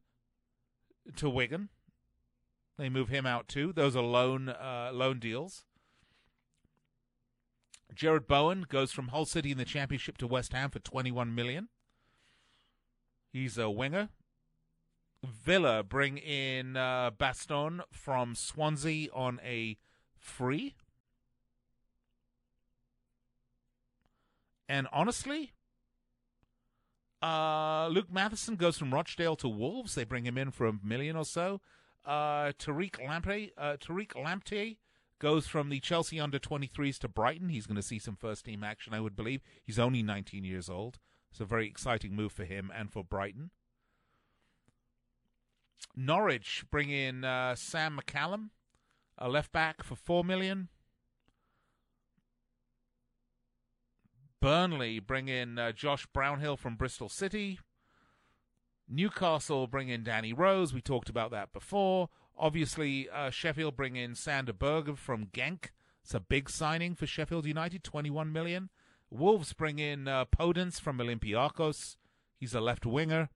to 1.16 1.30
Wigan. 1.30 1.68
They 2.78 2.88
move 2.88 3.08
him 3.08 3.26
out 3.26 3.48
too. 3.48 3.72
Those 3.72 3.96
are 3.96 4.02
loan 4.02 4.48
uh, 4.48 4.90
loan 4.92 5.18
deals. 5.18 5.64
Jarrod 7.94 8.26
Bowen 8.26 8.66
goes 8.68 8.92
from 8.92 9.08
Hull 9.08 9.24
City 9.24 9.52
in 9.52 9.58
the 9.58 9.64
Championship 9.64 10.18
to 10.18 10.26
West 10.26 10.52
Ham 10.52 10.70
for 10.70 10.80
21 10.80 11.34
million. 11.34 11.68
He's 13.32 13.56
a 13.56 13.70
winger. 13.70 14.10
Villa 15.24 15.82
bring 15.82 16.18
in 16.18 16.76
uh, 16.76 17.10
Baston 17.10 17.82
from 17.90 18.34
Swansea 18.34 19.08
on 19.12 19.40
a 19.44 19.78
free. 20.18 20.74
And 24.68 24.88
honestly, 24.92 25.52
uh, 27.26 27.88
Luke 27.88 28.12
Matheson 28.12 28.54
goes 28.56 28.78
from 28.78 28.94
Rochdale 28.94 29.36
to 29.36 29.48
Wolves. 29.48 29.94
They 29.94 30.04
bring 30.04 30.26
him 30.26 30.38
in 30.38 30.52
for 30.52 30.66
a 30.66 30.72
million 30.82 31.16
or 31.16 31.24
so. 31.24 31.60
Uh, 32.04 32.52
Tariq 32.52 33.04
Lamptey, 33.04 33.50
uh, 33.58 33.76
Tariq 33.80 34.12
Lamptey 34.12 34.76
goes 35.18 35.48
from 35.48 35.68
the 35.68 35.80
Chelsea 35.80 36.20
under 36.20 36.38
23s 36.38 36.98
to 36.98 37.08
Brighton. 37.08 37.48
He's 37.48 37.66
going 37.66 37.76
to 37.76 37.82
see 37.82 37.98
some 37.98 38.14
first 38.14 38.44
team 38.44 38.62
action, 38.62 38.94
I 38.94 39.00
would 39.00 39.16
believe. 39.16 39.40
He's 39.64 39.78
only 39.78 40.02
19 40.02 40.44
years 40.44 40.68
old. 40.68 40.98
It's 41.30 41.40
a 41.40 41.44
very 41.44 41.66
exciting 41.66 42.14
move 42.14 42.30
for 42.30 42.44
him 42.44 42.70
and 42.74 42.92
for 42.92 43.02
Brighton. 43.02 43.50
Norwich 45.96 46.64
bring 46.70 46.90
in 46.90 47.24
uh, 47.24 47.56
Sam 47.56 47.98
McCallum, 47.98 48.50
a 49.18 49.28
left 49.28 49.50
back 49.50 49.82
for 49.82 49.96
4 49.96 50.22
million. 50.22 50.68
Burnley 54.46 55.00
bring 55.00 55.26
in 55.26 55.58
uh, 55.58 55.72
Josh 55.72 56.06
Brownhill 56.06 56.56
from 56.56 56.76
Bristol 56.76 57.08
City. 57.08 57.58
Newcastle 58.88 59.66
bring 59.66 59.88
in 59.88 60.04
Danny 60.04 60.32
Rose. 60.32 60.72
We 60.72 60.80
talked 60.80 61.08
about 61.08 61.32
that 61.32 61.52
before. 61.52 62.10
Obviously, 62.38 63.08
uh, 63.10 63.30
Sheffield 63.30 63.76
bring 63.76 63.96
in 63.96 64.14
Sander 64.14 64.52
Berge 64.52 64.96
from 64.96 65.26
Genk. 65.34 65.70
It's 66.04 66.14
a 66.14 66.20
big 66.20 66.48
signing 66.48 66.94
for 66.94 67.08
Sheffield 67.08 67.44
United, 67.44 67.82
21 67.82 68.32
million. 68.32 68.70
Wolves 69.10 69.52
bring 69.52 69.80
in 69.80 70.06
uh, 70.06 70.26
Podence 70.26 70.80
from 70.80 70.98
Olympiacos. 70.98 71.96
He's 72.36 72.54
a 72.54 72.60
left 72.60 72.86
winger. 72.86 73.30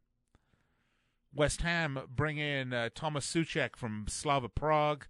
West 1.34 1.62
Ham 1.62 2.02
bring 2.08 2.38
in 2.38 2.72
uh, 2.72 2.88
Thomas 2.94 3.26
Soucek 3.26 3.74
from 3.74 4.04
Slavia 4.08 4.48
Prague. 4.48 5.08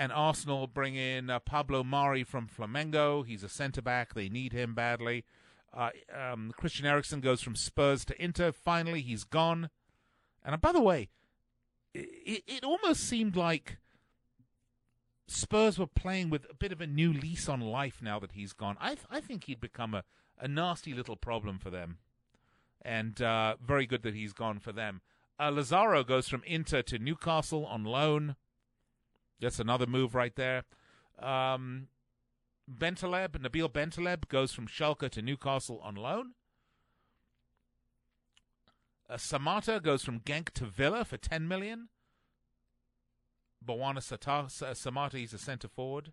And 0.00 0.12
Arsenal 0.12 0.66
bring 0.66 0.94
in 0.94 1.28
uh, 1.28 1.40
Pablo 1.40 1.84
Mari 1.84 2.24
from 2.24 2.48
Flamengo. 2.48 3.22
He's 3.22 3.44
a 3.44 3.50
centre 3.50 3.82
back. 3.82 4.14
They 4.14 4.30
need 4.30 4.54
him 4.54 4.74
badly. 4.74 5.26
Uh, 5.76 5.90
um, 6.18 6.54
Christian 6.56 6.86
Eriksen 6.86 7.20
goes 7.20 7.42
from 7.42 7.54
Spurs 7.54 8.06
to 8.06 8.24
Inter. 8.24 8.50
Finally, 8.50 9.02
he's 9.02 9.24
gone. 9.24 9.68
And 10.42 10.54
uh, 10.54 10.56
by 10.56 10.72
the 10.72 10.80
way, 10.80 11.10
it, 11.92 12.44
it 12.46 12.64
almost 12.64 13.00
seemed 13.00 13.36
like 13.36 13.76
Spurs 15.26 15.78
were 15.78 15.86
playing 15.86 16.30
with 16.30 16.46
a 16.48 16.54
bit 16.54 16.72
of 16.72 16.80
a 16.80 16.86
new 16.86 17.12
lease 17.12 17.46
on 17.46 17.60
life 17.60 18.00
now 18.00 18.18
that 18.20 18.32
he's 18.32 18.54
gone. 18.54 18.78
I, 18.80 18.94
th- 18.94 19.06
I 19.10 19.20
think 19.20 19.44
he'd 19.44 19.60
become 19.60 19.92
a, 19.92 20.04
a 20.40 20.48
nasty 20.48 20.94
little 20.94 21.16
problem 21.16 21.58
for 21.58 21.68
them. 21.68 21.98
And 22.80 23.20
uh, 23.20 23.56
very 23.62 23.84
good 23.84 24.02
that 24.04 24.14
he's 24.14 24.32
gone 24.32 24.60
for 24.60 24.72
them. 24.72 25.02
Uh, 25.38 25.50
Lazaro 25.50 26.02
goes 26.04 26.26
from 26.26 26.42
Inter 26.46 26.80
to 26.80 26.98
Newcastle 26.98 27.66
on 27.66 27.84
loan. 27.84 28.36
That's 29.40 29.58
another 29.58 29.86
move 29.86 30.14
right 30.14 30.34
there. 30.34 30.64
Um, 31.18 31.88
Bentaleb, 32.70 33.30
Nabil 33.30 33.70
Bentaleb 33.70 34.28
goes 34.28 34.52
from 34.52 34.66
Schalke 34.66 35.10
to 35.10 35.22
Newcastle 35.22 35.80
on 35.82 35.94
loan. 35.94 36.32
Uh, 39.08 39.16
Samatta 39.16 39.82
goes 39.82 40.04
from 40.04 40.20
Genk 40.20 40.50
to 40.50 40.64
Villa 40.64 41.04
for 41.04 41.16
10 41.16 41.48
million. 41.48 41.88
Mbwana 43.64 43.98
Samatta, 44.00 45.18
he's 45.18 45.34
a 45.34 45.38
centre 45.38 45.68
forward. 45.68 46.12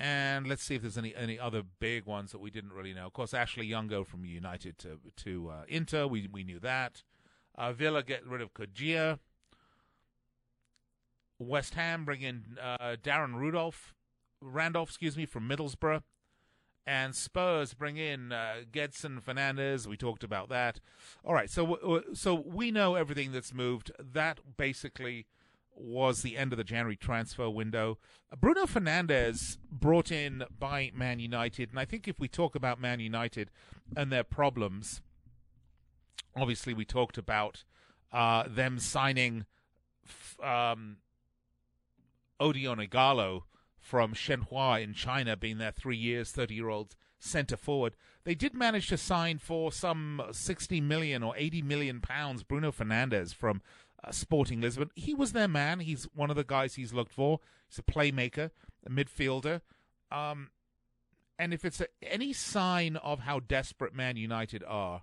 And 0.00 0.46
let's 0.46 0.62
see 0.62 0.76
if 0.76 0.82
there's 0.82 0.98
any 0.98 1.14
any 1.16 1.40
other 1.40 1.62
big 1.80 2.06
ones 2.06 2.30
that 2.30 2.38
we 2.38 2.50
didn't 2.50 2.72
really 2.72 2.94
know. 2.94 3.06
Of 3.06 3.12
course, 3.14 3.34
Ashley 3.34 3.66
Young 3.66 3.88
go 3.88 4.04
from 4.04 4.24
United 4.24 4.78
to 4.78 5.00
to 5.24 5.48
uh, 5.50 5.62
Inter. 5.66 6.06
We 6.06 6.28
we 6.30 6.44
knew 6.44 6.60
that. 6.60 7.02
Uh, 7.56 7.72
Villa 7.72 8.04
get 8.04 8.24
rid 8.24 8.40
of 8.40 8.54
Kodjia. 8.54 9.18
West 11.38 11.74
Ham 11.74 12.04
bring 12.04 12.22
in 12.22 12.58
uh, 12.60 12.96
Darren 13.02 13.34
Rudolph, 13.34 13.94
Randolph, 14.40 14.90
excuse 14.90 15.16
me, 15.16 15.26
from 15.26 15.48
Middlesbrough, 15.48 16.02
and 16.86 17.14
Spurs 17.14 17.74
bring 17.74 17.96
in 17.96 18.32
uh, 18.32 18.62
Gedson 18.72 19.20
Fernandes. 19.22 19.86
We 19.86 19.96
talked 19.96 20.24
about 20.24 20.48
that. 20.48 20.80
All 21.24 21.34
right, 21.34 21.50
so 21.50 22.02
so 22.14 22.34
we 22.34 22.70
know 22.70 22.94
everything 22.94 23.32
that's 23.32 23.52
moved. 23.52 23.92
That 23.98 24.40
basically 24.56 25.26
was 25.74 26.22
the 26.22 26.36
end 26.36 26.52
of 26.52 26.56
the 26.56 26.64
January 26.64 26.96
transfer 26.96 27.48
window. 27.48 27.98
Bruno 28.40 28.64
Fernandes 28.64 29.58
brought 29.70 30.10
in 30.10 30.44
by 30.58 30.90
Man 30.94 31.20
United, 31.20 31.70
and 31.70 31.78
I 31.78 31.84
think 31.84 32.08
if 32.08 32.18
we 32.18 32.26
talk 32.26 32.54
about 32.54 32.80
Man 32.80 33.00
United 33.00 33.50
and 33.96 34.10
their 34.10 34.24
problems, 34.24 35.02
obviously 36.36 36.74
we 36.74 36.84
talked 36.84 37.16
about 37.18 37.64
uh, 38.12 38.44
them 38.48 38.78
signing. 38.78 39.46
F- 40.04 40.40
um, 40.42 40.96
Odion 42.40 42.86
Ighalo 42.86 43.42
from 43.78 44.14
Shenhua 44.14 44.82
in 44.82 44.94
China, 44.94 45.36
being 45.36 45.58
there 45.58 45.72
three 45.72 45.96
years, 45.96 46.30
30 46.30 46.54
year 46.54 46.68
old 46.68 46.94
centre 47.18 47.56
forward. 47.56 47.94
They 48.24 48.34
did 48.34 48.54
manage 48.54 48.88
to 48.88 48.96
sign 48.96 49.38
for 49.38 49.72
some 49.72 50.22
60 50.30 50.80
million 50.80 51.22
or 51.22 51.34
80 51.36 51.62
million 51.62 52.00
pounds 52.00 52.42
Bruno 52.42 52.70
Fernandes 52.70 53.34
from 53.34 53.62
uh, 54.04 54.10
Sporting 54.10 54.60
Lisbon. 54.60 54.90
He 54.94 55.14
was 55.14 55.32
their 55.32 55.48
man. 55.48 55.80
He's 55.80 56.04
one 56.14 56.30
of 56.30 56.36
the 56.36 56.44
guys 56.44 56.74
he's 56.74 56.92
looked 56.92 57.12
for. 57.12 57.40
He's 57.68 57.78
a 57.78 57.82
playmaker, 57.82 58.50
a 58.86 58.90
midfielder. 58.90 59.62
Um, 60.12 60.50
and 61.38 61.54
if 61.54 61.64
it's 61.64 61.80
a, 61.80 61.86
any 62.02 62.32
sign 62.32 62.96
of 62.96 63.20
how 63.20 63.40
desperate 63.40 63.94
Man 63.94 64.16
United 64.16 64.62
are, 64.66 65.02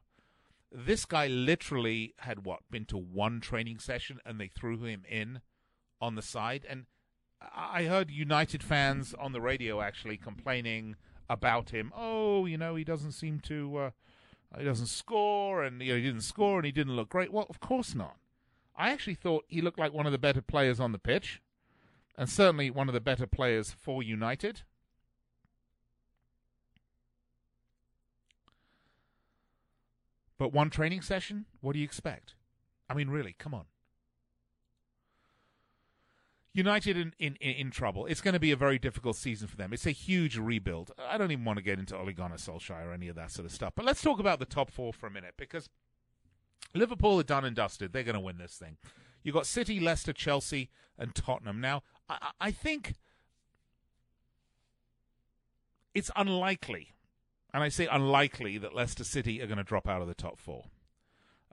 this 0.72 1.06
guy 1.06 1.28
literally 1.28 2.14
had 2.20 2.46
what 2.46 2.60
been 2.70 2.86
to 2.86 2.98
one 2.98 3.40
training 3.40 3.80
session 3.80 4.20
and 4.26 4.40
they 4.40 4.48
threw 4.48 4.78
him 4.84 5.04
in 5.10 5.42
on 6.02 6.16
the 6.16 6.22
side 6.22 6.66
and 6.70 6.86
I 7.42 7.84
heard 7.84 8.10
United 8.10 8.64
fans 8.64 9.14
on 9.14 9.32
the 9.32 9.42
radio 9.42 9.82
actually 9.82 10.18
complaining 10.18 10.96
about 11.30 11.72
him. 11.72 11.92
Oh, 11.96 12.46
you 12.46 12.58
know, 12.58 12.76
he 12.76 12.84
doesn't 12.84 13.12
seem 13.12 13.40
to, 13.42 13.78
uh, 13.78 13.90
he 14.58 14.64
doesn't 14.64 14.88
score, 14.88 15.64
and 15.64 15.82
you 15.82 15.94
know, 15.94 15.98
he 15.98 16.04
didn't 16.04 16.22
score, 16.22 16.58
and 16.58 16.66
he 16.66 16.72
didn't 16.72 16.96
look 16.96 17.10
great. 17.10 17.32
Well, 17.32 17.48
of 17.50 17.60
course 17.60 17.96
not. 17.96 18.18
I 18.78 18.92
actually 18.92 19.16
thought 19.16 19.46
he 19.48 19.62
looked 19.62 19.80
like 19.80 19.94
one 19.94 20.06
of 20.06 20.12
the 20.12 20.18
better 20.18 20.42
players 20.42 20.80
on 20.80 20.92
the 20.92 21.00
pitch, 21.00 21.42
and 22.18 22.30
certainly 22.30 22.70
one 22.70 22.88
of 22.88 22.94
the 22.94 23.02
better 23.02 23.28
players 23.28 23.72
for 23.72 24.04
United. 24.04 24.64
But 30.38 30.52
one 30.52 30.70
training 30.70 31.02
session? 31.02 31.46
What 31.62 31.74
do 31.74 31.80
you 31.80 31.86
expect? 31.86 32.36
I 32.90 32.94
mean, 32.94 33.10
really, 33.10 33.36
come 33.38 33.54
on. 33.54 33.66
United 36.56 36.96
in, 36.96 37.14
in, 37.20 37.36
in 37.36 37.70
trouble. 37.70 38.06
It's 38.06 38.22
going 38.22 38.34
to 38.34 38.40
be 38.40 38.52
a 38.52 38.56
very 38.56 38.80
difficult 38.80 39.18
season 39.18 39.50
for 39.50 39.58
them. 39.58 39.74
It's 39.74 39.86
a 39.86 39.92
huge 39.92 40.38
rebuild. 40.38 40.90
I 40.98 41.18
don't 41.18 41.30
even 41.32 41.44
want 41.44 41.58
to 41.58 41.64
get 41.64 41.80
into 41.80 41.98
Ole 41.98 42.14
Gunnar 42.14 42.38
Solskjaer 42.38 42.88
or 42.88 42.94
any 42.94 43.10
of 43.10 43.18
that 43.18 43.32
sort 43.32 43.46
of 43.46 43.52
stuff. 43.52 43.74
But 43.76 43.84
let's 43.84 44.02
talk 44.02 44.20
about 44.20 44.40
the 44.40 44.46
top 44.46 44.72
four 44.72 44.94
for 44.94 45.06
a 45.06 45.12
minute 45.12 45.34
because 45.36 45.70
Liverpool 46.74 47.20
are 47.20 47.24
done 47.24 47.44
and 47.44 47.58
dusted. 47.58 47.92
They're 47.92 48.04
going 48.04 48.16
to 48.16 48.22
win 48.22 48.38
this 48.38 48.54
thing. 48.54 48.78
You've 49.22 49.36
got 49.36 49.46
City, 49.46 49.82
Leicester, 49.82 50.14
Chelsea, 50.14 50.70
and 50.98 51.14
Tottenham. 51.14 51.60
Now, 51.60 51.84
I, 52.08 52.32
I 52.40 52.52
think 52.52 52.94
it's 55.94 56.10
unlikely, 56.16 56.94
and 57.54 57.64
I 57.64 57.68
say 57.68 57.86
unlikely, 57.86 58.58
that 58.60 58.74
Leicester 58.74 59.04
City 59.04 59.42
are 59.42 59.48
going 59.48 59.58
to 59.58 59.64
drop 59.66 59.90
out 59.90 60.02
of 60.02 60.08
the 60.08 60.16
top 60.16 60.40
four. 60.40 60.68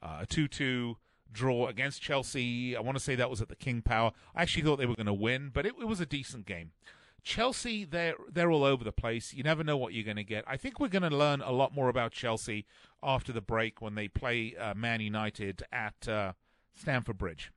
Uh, 0.00 0.18
a 0.20 0.26
2 0.26 0.46
2 0.46 0.96
draw 1.32 1.68
against 1.68 2.02
Chelsea. 2.02 2.76
I 2.76 2.80
want 2.80 2.96
to 2.96 3.02
say 3.02 3.14
that 3.14 3.30
was 3.30 3.40
at 3.40 3.48
the 3.48 3.56
King 3.56 3.82
Power. 3.82 4.12
I 4.34 4.42
actually 4.42 4.64
thought 4.64 4.76
they 4.76 4.86
were 4.86 4.94
going 4.94 5.06
to 5.06 5.12
win, 5.12 5.50
but 5.52 5.66
it, 5.66 5.74
it, 5.80 5.86
was 5.86 6.00
a 6.00 6.06
decent 6.06 6.46
game. 6.46 6.72
Chelsea, 7.22 7.84
they're 7.84 8.14
they're 8.30 8.50
all 8.50 8.64
over 8.64 8.82
the 8.82 8.92
place. 8.92 9.32
You 9.32 9.42
never 9.42 9.62
know 9.62 9.76
what 9.76 9.92
you're 9.92 10.04
going 10.04 10.16
to 10.16 10.24
get. 10.24 10.44
I 10.46 10.56
think 10.56 10.80
we're 10.80 10.88
going 10.88 11.08
to 11.08 11.16
learn 11.16 11.40
a 11.40 11.52
lot 11.52 11.74
more 11.74 11.88
about 11.88 12.12
Chelsea 12.12 12.66
after 13.02 13.32
the 13.32 13.40
break 13.40 13.80
when 13.80 13.94
they 13.94 14.08
play 14.08 14.56
uh, 14.56 14.74
Man 14.74 15.00
United 15.00 15.62
at 15.72 16.08
uh, 16.08 16.32
Stamford 16.74 17.18
Bridge. 17.18 17.52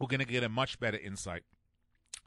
We're 0.00 0.08
going 0.08 0.20
to 0.20 0.26
get 0.26 0.42
a 0.42 0.48
much 0.48 0.80
better 0.80 0.98
insight. 0.98 1.44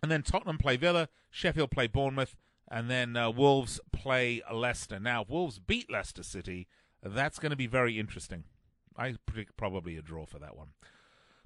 And 0.01 0.11
then 0.11 0.23
Tottenham 0.23 0.57
play 0.57 0.77
Villa, 0.77 1.09
Sheffield 1.29 1.71
play 1.71 1.87
Bournemouth, 1.87 2.35
and 2.69 2.89
then 2.89 3.17
uh, 3.17 3.29
Wolves 3.29 3.79
play 3.91 4.41
Leicester. 4.53 4.99
Now, 4.99 5.25
Wolves 5.27 5.59
beat 5.59 5.91
Leicester 5.91 6.23
City 6.23 6.67
that's 7.03 7.39
going 7.39 7.51
to 7.51 7.55
be 7.55 7.67
very 7.67 7.99
interesting. 7.99 8.43
I 8.95 9.15
predict 9.25 9.57
probably 9.57 9.97
a 9.97 10.01
draw 10.01 10.25
for 10.25 10.39
that 10.39 10.57
one. 10.57 10.69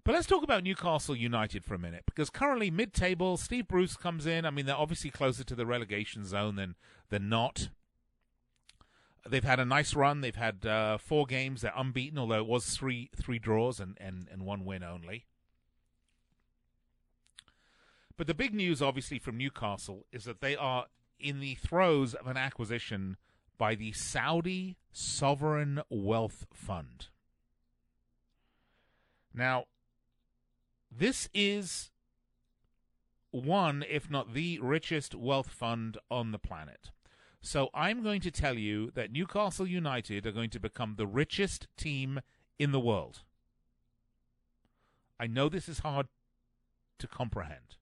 But 0.03 0.15
let's 0.15 0.25
talk 0.25 0.43
about 0.43 0.63
Newcastle 0.63 1.15
United 1.15 1.63
for 1.63 1.75
a 1.75 1.79
minute, 1.79 2.03
because 2.07 2.31
currently 2.31 2.71
mid-table, 2.71 3.37
Steve 3.37 3.67
Bruce 3.67 3.95
comes 3.95 4.25
in. 4.25 4.45
I 4.45 4.49
mean, 4.49 4.65
they're 4.65 4.75
obviously 4.75 5.11
closer 5.11 5.43
to 5.43 5.53
the 5.53 5.65
relegation 5.65 6.25
zone 6.25 6.55
than 6.55 6.75
than 7.09 7.29
not. 7.29 7.69
They've 9.29 9.43
had 9.43 9.59
a 9.59 9.65
nice 9.65 9.93
run. 9.93 10.21
They've 10.21 10.35
had 10.35 10.65
uh, 10.65 10.97
four 10.97 11.27
games. 11.27 11.61
They're 11.61 11.73
unbeaten, 11.75 12.17
although 12.17 12.39
it 12.39 12.47
was 12.47 12.75
three 12.75 13.11
three 13.15 13.37
draws 13.37 13.79
and, 13.79 13.95
and, 14.01 14.27
and 14.31 14.43
one 14.43 14.65
win 14.65 14.83
only. 14.83 15.27
But 18.17 18.25
the 18.25 18.33
big 18.33 18.55
news, 18.55 18.81
obviously, 18.81 19.19
from 19.19 19.37
Newcastle 19.37 20.07
is 20.11 20.23
that 20.23 20.41
they 20.41 20.55
are 20.55 20.85
in 21.19 21.39
the 21.39 21.55
throes 21.55 22.15
of 22.15 22.25
an 22.25 22.37
acquisition 22.37 23.17
by 23.59 23.75
the 23.75 23.91
Saudi 23.91 24.77
Sovereign 24.91 25.81
Wealth 25.89 26.45
Fund. 26.53 27.07
Now, 29.33 29.65
this 30.91 31.29
is 31.33 31.89
one, 33.31 33.85
if 33.89 34.09
not 34.09 34.33
the 34.33 34.59
richest 34.59 35.15
wealth 35.15 35.49
fund 35.49 35.97
on 36.09 36.31
the 36.31 36.39
planet. 36.39 36.91
So 37.39 37.69
I'm 37.73 38.03
going 38.03 38.21
to 38.21 38.31
tell 38.31 38.57
you 38.57 38.91
that 38.91 39.11
Newcastle 39.11 39.65
United 39.65 40.27
are 40.27 40.31
going 40.31 40.49
to 40.51 40.59
become 40.59 40.95
the 40.97 41.07
richest 41.07 41.67
team 41.77 42.19
in 42.59 42.71
the 42.71 42.79
world. 42.79 43.21
I 45.19 45.27
know 45.27 45.49
this 45.49 45.69
is 45.69 45.79
hard 45.79 46.07
to 46.99 47.07
comprehend. 47.07 47.77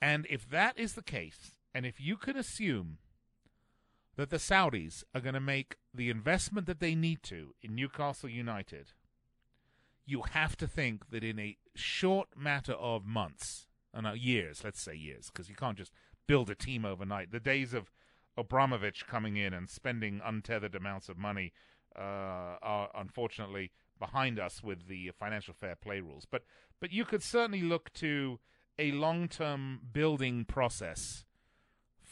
And 0.00 0.26
if 0.28 0.48
that 0.50 0.78
is 0.78 0.94
the 0.94 1.02
case, 1.02 1.52
and 1.72 1.86
if 1.86 2.00
you 2.00 2.16
can 2.16 2.36
assume 2.36 2.98
that 4.16 4.30
the 4.30 4.36
Saudis 4.36 5.04
are 5.14 5.20
going 5.20 5.34
to 5.34 5.40
make 5.40 5.76
the 5.94 6.10
investment 6.10 6.66
that 6.66 6.80
they 6.80 6.94
need 6.94 7.22
to 7.24 7.54
in 7.62 7.74
Newcastle 7.74 8.28
United, 8.28 8.92
you 10.04 10.22
have 10.32 10.56
to 10.56 10.66
think 10.66 11.10
that 11.10 11.24
in 11.24 11.38
a 11.38 11.56
short 11.74 12.28
matter 12.36 12.74
of 12.74 13.04
months, 13.04 13.66
and 13.94 14.06
uh, 14.06 14.12
years, 14.12 14.62
let's 14.64 14.80
say 14.80 14.94
years, 14.94 15.30
because 15.30 15.48
you 15.48 15.54
can't 15.54 15.78
just 15.78 15.92
build 16.26 16.50
a 16.50 16.54
team 16.54 16.84
overnight. 16.84 17.30
The 17.30 17.40
days 17.40 17.74
of 17.74 17.90
Abramovich 18.36 19.06
coming 19.06 19.36
in 19.36 19.52
and 19.52 19.68
spending 19.68 20.20
untethered 20.24 20.74
amounts 20.74 21.08
of 21.08 21.18
money 21.18 21.52
uh, 21.96 22.56
are 22.62 22.90
unfortunately 22.94 23.70
behind 23.98 24.38
us 24.40 24.62
with 24.62 24.88
the 24.88 25.10
financial 25.18 25.54
fair 25.54 25.76
play 25.76 26.00
rules. 26.00 26.26
But 26.30 26.42
but 26.80 26.92
you 26.92 27.04
could 27.04 27.22
certainly 27.22 27.62
look 27.62 27.92
to 27.94 28.40
a 28.78 28.90
long-term 28.92 29.80
building 29.92 30.44
process 30.44 31.24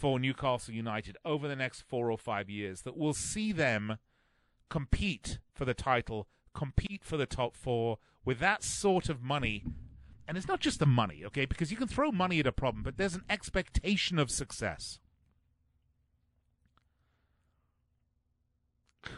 for 0.01 0.19
Newcastle 0.19 0.73
United 0.73 1.19
over 1.27 1.47
the 1.47 1.55
next 1.55 1.83
four 1.83 2.11
or 2.11 2.17
five 2.17 2.49
years 2.49 2.81
that 2.83 2.97
will 2.97 3.13
see 3.13 3.53
them 3.53 3.99
compete 4.71 5.39
for 5.53 5.67
the 5.67 5.75
title, 5.75 6.27
compete 6.55 7.05
for 7.05 7.19
the 7.19 7.27
top 7.27 7.55
four 7.55 7.99
with 8.25 8.39
that 8.39 8.65
sort 8.65 9.11
of 9.11 9.23
money. 9.23 9.63
And 10.27 10.39
it's 10.39 10.49
not 10.49 10.61
just 10.61 10.79
the 10.79 10.87
money, 10.87 11.23
okay? 11.27 11.45
Because 11.45 11.71
you 11.71 11.77
can 11.77 11.87
throw 11.87 12.11
money 12.11 12.41
at 12.41 12.47
a 12.47 12.53
problem, 12.53 12.83
but 12.83 12.97
there's 12.97 13.15
an 13.15 13.25
expectation 13.29 14.19
of 14.19 14.31
success. 14.31 15.01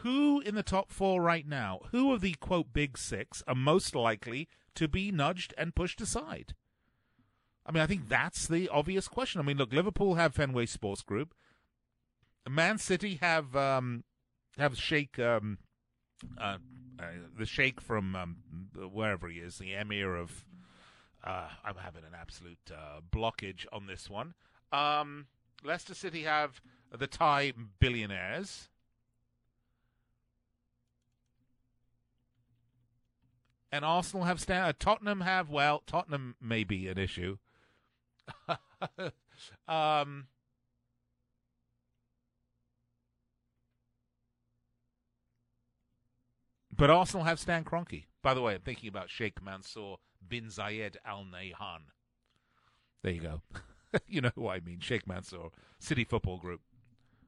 Who 0.03 0.41
in 0.41 0.57
the 0.57 0.64
top 0.64 0.91
four 0.91 1.22
right 1.22 1.47
now, 1.47 1.83
who 1.93 2.12
of 2.12 2.22
the 2.22 2.35
quote 2.35 2.72
big 2.72 2.99
six, 2.99 3.41
are 3.47 3.55
most 3.55 3.95
likely 3.95 4.49
to 4.74 4.89
be 4.89 5.12
nudged 5.12 5.55
and 5.57 5.76
pushed 5.76 6.01
aside? 6.01 6.55
I 7.64 7.72
mean, 7.72 7.82
I 7.82 7.86
think 7.86 8.08
that's 8.08 8.46
the 8.48 8.68
obvious 8.68 9.08
question. 9.08 9.40
I 9.40 9.44
mean, 9.44 9.56
look, 9.56 9.72
Liverpool 9.72 10.16
have 10.16 10.34
Fenway 10.34 10.66
Sports 10.66 11.02
Group. 11.02 11.34
Man 12.48 12.78
City 12.78 13.18
have 13.20 13.54
um, 13.54 14.04
have 14.58 14.76
Sheikh 14.76 15.18
um, 15.18 15.58
uh, 16.38 16.58
uh, 16.98 17.04
the 17.38 17.46
Sheikh 17.46 17.80
from 17.80 18.16
um, 18.16 18.36
wherever 18.92 19.28
he 19.28 19.38
is, 19.38 19.58
the 19.58 19.74
Emir 19.74 20.14
of. 20.16 20.44
Uh, 21.24 21.48
I'm 21.64 21.76
having 21.76 22.02
an 22.02 22.16
absolute 22.20 22.58
uh, 22.72 23.00
blockage 23.12 23.64
on 23.72 23.86
this 23.86 24.10
one. 24.10 24.34
Um, 24.72 25.26
Leicester 25.62 25.94
City 25.94 26.22
have 26.22 26.60
the 26.96 27.06
Thai 27.06 27.52
billionaires. 27.78 28.68
And 33.70 33.84
Arsenal 33.84 34.26
have 34.26 34.40
sta- 34.40 34.68
uh, 34.68 34.72
Tottenham 34.78 35.20
have 35.20 35.48
well 35.48 35.82
Tottenham 35.86 36.34
may 36.40 36.64
be 36.64 36.88
an 36.88 36.98
issue. 36.98 37.38
um, 39.68 40.27
but 46.77 46.91
Arsenal 46.91 47.25
have 47.25 47.41
Stan 47.41 47.64
Kroenke. 47.64 48.05
By 48.23 48.35
the 48.35 48.41
way, 48.41 48.55
I'm 48.55 48.61
thinking 48.61 48.89
about 48.89 49.11
Sheikh 49.11 49.43
Mansour 49.43 49.97
bin 50.27 50.47
Zayed 50.47 50.97
Al 51.05 51.25
Nahyan. 51.25 51.91
There 53.03 53.12
you 53.12 53.20
go. 53.20 53.43
you 54.07 54.20
know 54.20 54.31
who 54.35 54.49
I 54.49 54.61
mean, 54.61 54.81
Sheikh 54.81 55.07
Mansour, 55.07 55.51
City 55.79 56.05
Football 56.05 56.39
Group. 56.39 56.61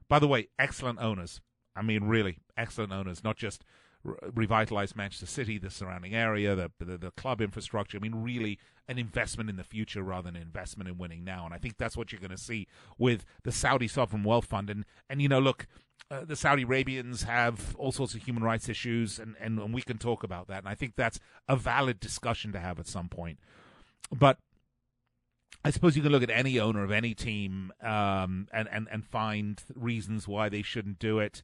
By 0.07 0.19
the 0.19 0.27
way, 0.27 0.47
excellent 0.57 0.99
owners. 0.99 1.41
I 1.75 1.81
mean, 1.81 2.05
really 2.05 2.37
excellent 2.55 2.93
owners. 2.93 3.23
Not 3.23 3.35
just 3.35 3.65
re- 4.05 4.15
revitalized 4.33 4.95
Manchester 4.95 5.25
City, 5.25 5.57
the 5.57 5.69
surrounding 5.69 6.15
area, 6.15 6.55
the, 6.55 6.71
the 6.79 6.97
the 6.97 7.11
club 7.11 7.41
infrastructure. 7.41 7.97
I 7.97 8.01
mean, 8.01 8.15
really 8.15 8.59
an 8.87 8.97
investment 8.97 9.49
in 9.49 9.57
the 9.57 9.63
future 9.63 10.03
rather 10.03 10.27
than 10.27 10.35
an 10.35 10.41
investment 10.41 10.89
in 10.89 10.97
winning 10.97 11.23
now. 11.23 11.45
And 11.45 11.53
I 11.53 11.57
think 11.57 11.77
that's 11.77 11.97
what 11.97 12.11
you're 12.11 12.21
going 12.21 12.31
to 12.31 12.37
see 12.37 12.67
with 12.97 13.25
the 13.43 13.51
Saudi 13.51 13.87
Sovereign 13.87 14.23
Wealth 14.23 14.45
Fund. 14.45 14.69
And 14.69 14.85
and 15.09 15.21
you 15.21 15.27
know, 15.27 15.39
look, 15.39 15.67
uh, 16.09 16.23
the 16.23 16.35
Saudi 16.35 16.63
Arabians 16.63 17.23
have 17.23 17.75
all 17.77 17.91
sorts 17.91 18.13
of 18.13 18.23
human 18.23 18.43
rights 18.43 18.69
issues, 18.69 19.19
and, 19.19 19.35
and 19.39 19.59
and 19.59 19.73
we 19.73 19.81
can 19.81 19.97
talk 19.97 20.23
about 20.23 20.47
that. 20.47 20.59
And 20.59 20.69
I 20.69 20.75
think 20.75 20.93
that's 20.95 21.19
a 21.49 21.55
valid 21.55 21.99
discussion 21.99 22.51
to 22.53 22.59
have 22.59 22.79
at 22.79 22.87
some 22.87 23.09
point. 23.09 23.39
But 24.11 24.37
I 25.65 25.71
suppose 25.71 25.95
you 25.95 26.03
can 26.03 26.11
look 26.11 26.21
at 26.21 26.29
any 26.29 26.59
owner 26.59 26.83
of 26.83 26.91
any 26.91 27.15
team 27.15 27.73
um, 27.81 28.47
and, 28.53 28.69
and, 28.71 28.87
and 28.91 29.03
find 29.03 29.63
reasons 29.73 30.27
why 30.27 30.47
they 30.47 30.61
shouldn't 30.61 30.99
do 30.99 31.17
it. 31.17 31.41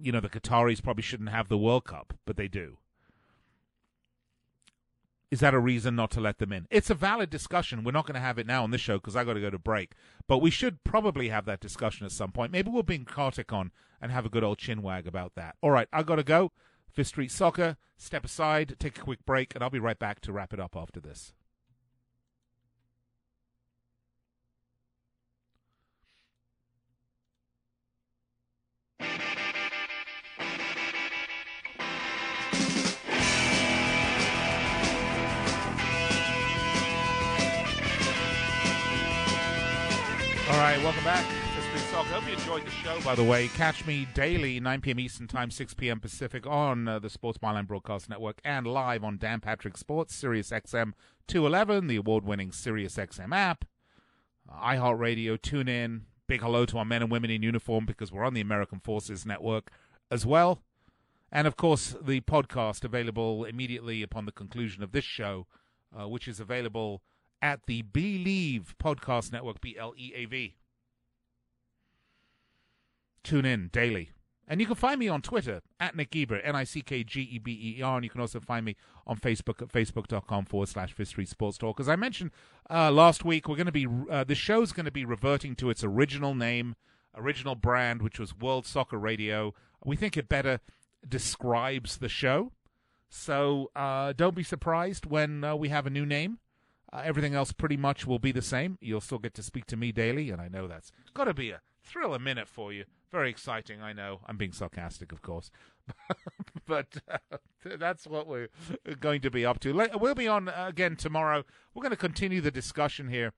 You 0.00 0.12
know, 0.12 0.20
the 0.20 0.28
Qataris 0.28 0.82
probably 0.82 1.02
shouldn't 1.02 1.30
have 1.30 1.48
the 1.48 1.58
World 1.58 1.84
Cup, 1.84 2.14
but 2.26 2.36
they 2.36 2.48
do. 2.48 2.78
Is 5.30 5.40
that 5.40 5.54
a 5.54 5.58
reason 5.58 5.96
not 5.96 6.12
to 6.12 6.20
let 6.20 6.38
them 6.38 6.52
in? 6.52 6.68
It's 6.70 6.90
a 6.90 6.94
valid 6.94 7.30
discussion. 7.30 7.82
We're 7.82 7.90
not 7.90 8.06
going 8.06 8.14
to 8.14 8.20
have 8.20 8.38
it 8.38 8.46
now 8.46 8.62
on 8.62 8.70
this 8.70 8.80
show 8.80 8.98
because 8.98 9.16
I 9.16 9.24
got 9.24 9.34
to 9.34 9.40
go 9.40 9.50
to 9.50 9.58
break. 9.58 9.92
But 10.28 10.38
we 10.38 10.50
should 10.50 10.84
probably 10.84 11.30
have 11.30 11.46
that 11.46 11.58
discussion 11.58 12.06
at 12.06 12.12
some 12.12 12.30
point. 12.30 12.52
Maybe 12.52 12.70
we'll 12.70 12.84
bring 12.84 13.04
Kartik 13.04 13.52
on 13.52 13.72
and 14.00 14.12
have 14.12 14.24
a 14.24 14.28
good 14.28 14.44
old 14.44 14.58
chinwag 14.58 15.06
about 15.06 15.34
that. 15.34 15.56
All 15.60 15.72
right, 15.72 15.88
I 15.92 16.04
got 16.04 16.16
to 16.16 16.22
go. 16.22 16.52
Fifth 16.88 17.08
Street 17.08 17.32
Soccer, 17.32 17.76
step 17.96 18.24
aside, 18.24 18.76
take 18.78 18.98
a 18.98 19.02
quick 19.02 19.26
break, 19.26 19.54
and 19.54 19.64
I'll 19.64 19.70
be 19.70 19.80
right 19.80 19.98
back 19.98 20.20
to 20.20 20.32
wrap 20.32 20.52
it 20.52 20.60
up 20.60 20.76
after 20.76 21.00
this. 21.00 21.32
All 40.48 40.58
right, 40.58 40.80
welcome 40.84 41.02
back 41.02 41.26
to 41.56 41.62
Street 41.62 41.82
Talk. 41.90 42.06
Hope 42.06 42.24
you 42.24 42.34
enjoyed 42.34 42.64
the 42.64 42.70
show, 42.70 43.00
by 43.00 43.16
the 43.16 43.24
way. 43.24 43.48
Catch 43.48 43.84
me 43.84 44.06
daily, 44.14 44.60
9 44.60 44.80
p.m. 44.80 45.00
Eastern 45.00 45.26
Time, 45.26 45.50
6 45.50 45.74
p.m. 45.74 45.98
Pacific 45.98 46.46
on 46.46 46.86
uh, 46.86 47.00
the 47.00 47.10
Sports 47.10 47.36
Byline 47.36 47.66
Broadcast 47.66 48.08
Network 48.08 48.40
and 48.44 48.64
live 48.64 49.02
on 49.02 49.18
Dan 49.18 49.40
Patrick 49.40 49.76
Sports, 49.76 50.14
Sirius 50.14 50.50
XM 50.50 50.92
211, 51.26 51.88
the 51.88 51.96
award-winning 51.96 52.52
Sirius 52.52 52.94
XM 52.94 53.34
app, 53.34 53.64
uh, 54.48 54.64
iHeartRadio, 54.64 55.42
tune 55.42 55.66
in. 55.66 56.02
Big 56.28 56.42
hello 56.42 56.64
to 56.64 56.78
our 56.78 56.84
men 56.84 57.02
and 57.02 57.10
women 57.10 57.30
in 57.30 57.42
uniform 57.42 57.84
because 57.84 58.12
we're 58.12 58.24
on 58.24 58.34
the 58.34 58.40
American 58.40 58.78
Forces 58.78 59.26
Network 59.26 59.72
as 60.12 60.24
well. 60.24 60.62
And, 61.32 61.48
of 61.48 61.56
course, 61.56 61.96
the 62.00 62.20
podcast 62.20 62.84
available 62.84 63.44
immediately 63.44 64.00
upon 64.00 64.26
the 64.26 64.32
conclusion 64.32 64.84
of 64.84 64.92
this 64.92 65.04
show, 65.04 65.48
uh, 65.92 66.08
which 66.08 66.28
is 66.28 66.38
available 66.38 67.02
at 67.46 67.60
the 67.66 67.80
Bleav 67.84 68.74
Podcast 68.82 69.30
Network, 69.30 69.60
B 69.60 69.76
L 69.78 69.94
E 69.96 70.12
A 70.16 70.24
V. 70.24 70.56
Tune 73.22 73.44
in 73.44 73.68
daily. 73.68 74.10
And 74.48 74.60
you 74.60 74.66
can 74.66 74.74
find 74.74 74.98
me 74.98 75.06
on 75.08 75.22
Twitter 75.22 75.62
at 75.78 75.94
Nick 75.94 76.10
Geber, 76.10 76.40
N 76.40 76.56
I 76.56 76.64
C 76.64 76.80
K 76.80 77.04
G 77.04 77.20
E 77.20 77.38
B 77.38 77.76
E 77.78 77.82
R. 77.82 77.96
And 77.96 78.04
you 78.04 78.10
can 78.10 78.20
also 78.20 78.40
find 78.40 78.66
me 78.66 78.74
on 79.06 79.16
Facebook 79.16 79.62
at 79.62 79.68
facebook.com 79.68 80.46
forward 80.46 80.68
slash 80.68 80.92
Fifth 80.92 81.08
Street 81.08 81.28
Sports 81.28 81.56
Talk. 81.56 81.78
As 81.78 81.88
I 81.88 81.94
mentioned 81.94 82.32
uh, 82.68 82.90
last 82.90 83.24
week, 83.24 83.48
we're 83.48 83.54
going 83.54 83.66
to 83.66 83.72
be, 83.72 83.86
uh, 84.10 84.24
the 84.24 84.34
show's 84.34 84.72
going 84.72 84.86
to 84.86 84.92
be 84.92 85.04
reverting 85.04 85.54
to 85.56 85.70
its 85.70 85.84
original 85.84 86.34
name, 86.34 86.74
original 87.14 87.54
brand, 87.54 88.02
which 88.02 88.18
was 88.18 88.36
World 88.36 88.66
Soccer 88.66 88.98
Radio. 88.98 89.54
We 89.84 89.94
think 89.94 90.16
it 90.16 90.28
better 90.28 90.58
describes 91.08 91.98
the 91.98 92.08
show. 92.08 92.50
So 93.08 93.70
uh, 93.76 94.14
don't 94.14 94.34
be 94.34 94.42
surprised 94.42 95.06
when 95.06 95.44
uh, 95.44 95.54
we 95.54 95.68
have 95.68 95.86
a 95.86 95.90
new 95.90 96.04
name. 96.04 96.40
Uh, 96.96 97.02
everything 97.04 97.34
else 97.34 97.52
pretty 97.52 97.76
much 97.76 98.06
will 98.06 98.18
be 98.18 98.32
the 98.32 98.40
same. 98.40 98.78
You'll 98.80 99.02
still 99.02 99.18
get 99.18 99.34
to 99.34 99.42
speak 99.42 99.66
to 99.66 99.76
me 99.76 99.92
daily, 99.92 100.30
and 100.30 100.40
I 100.40 100.48
know 100.48 100.66
that's 100.66 100.90
got 101.12 101.24
to 101.24 101.34
be 101.34 101.50
a 101.50 101.60
thrill 101.82 102.14
a 102.14 102.18
minute 102.18 102.48
for 102.48 102.72
you. 102.72 102.84
Very 103.12 103.28
exciting, 103.28 103.82
I 103.82 103.92
know. 103.92 104.20
I'm 104.26 104.38
being 104.38 104.52
sarcastic, 104.52 105.12
of 105.12 105.20
course. 105.20 105.50
but 106.66 106.96
uh, 107.10 107.36
that's 107.78 108.06
what 108.06 108.26
we're 108.26 108.48
going 108.98 109.20
to 109.20 109.30
be 109.30 109.44
up 109.44 109.60
to. 109.60 109.72
We'll 109.98 110.14
be 110.14 110.26
on 110.26 110.48
uh, 110.48 110.64
again 110.68 110.96
tomorrow. 110.96 111.44
We're 111.74 111.82
going 111.82 111.90
to 111.90 111.96
continue 111.96 112.40
the 112.40 112.50
discussion 112.50 113.08
here. 113.08 113.32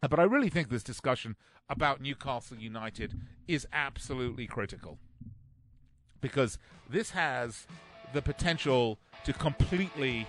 Uh, 0.00 0.08
But 0.08 0.20
I 0.20 0.24
really 0.24 0.48
think 0.48 0.68
this 0.68 0.84
discussion 0.84 1.34
about 1.68 2.00
Newcastle 2.00 2.56
United 2.56 3.18
is 3.48 3.66
absolutely 3.72 4.46
critical 4.46 4.98
because 6.20 6.56
this 6.88 7.10
has 7.10 7.66
the 8.12 8.22
potential 8.22 8.98
to 9.24 9.32
completely 9.32 10.26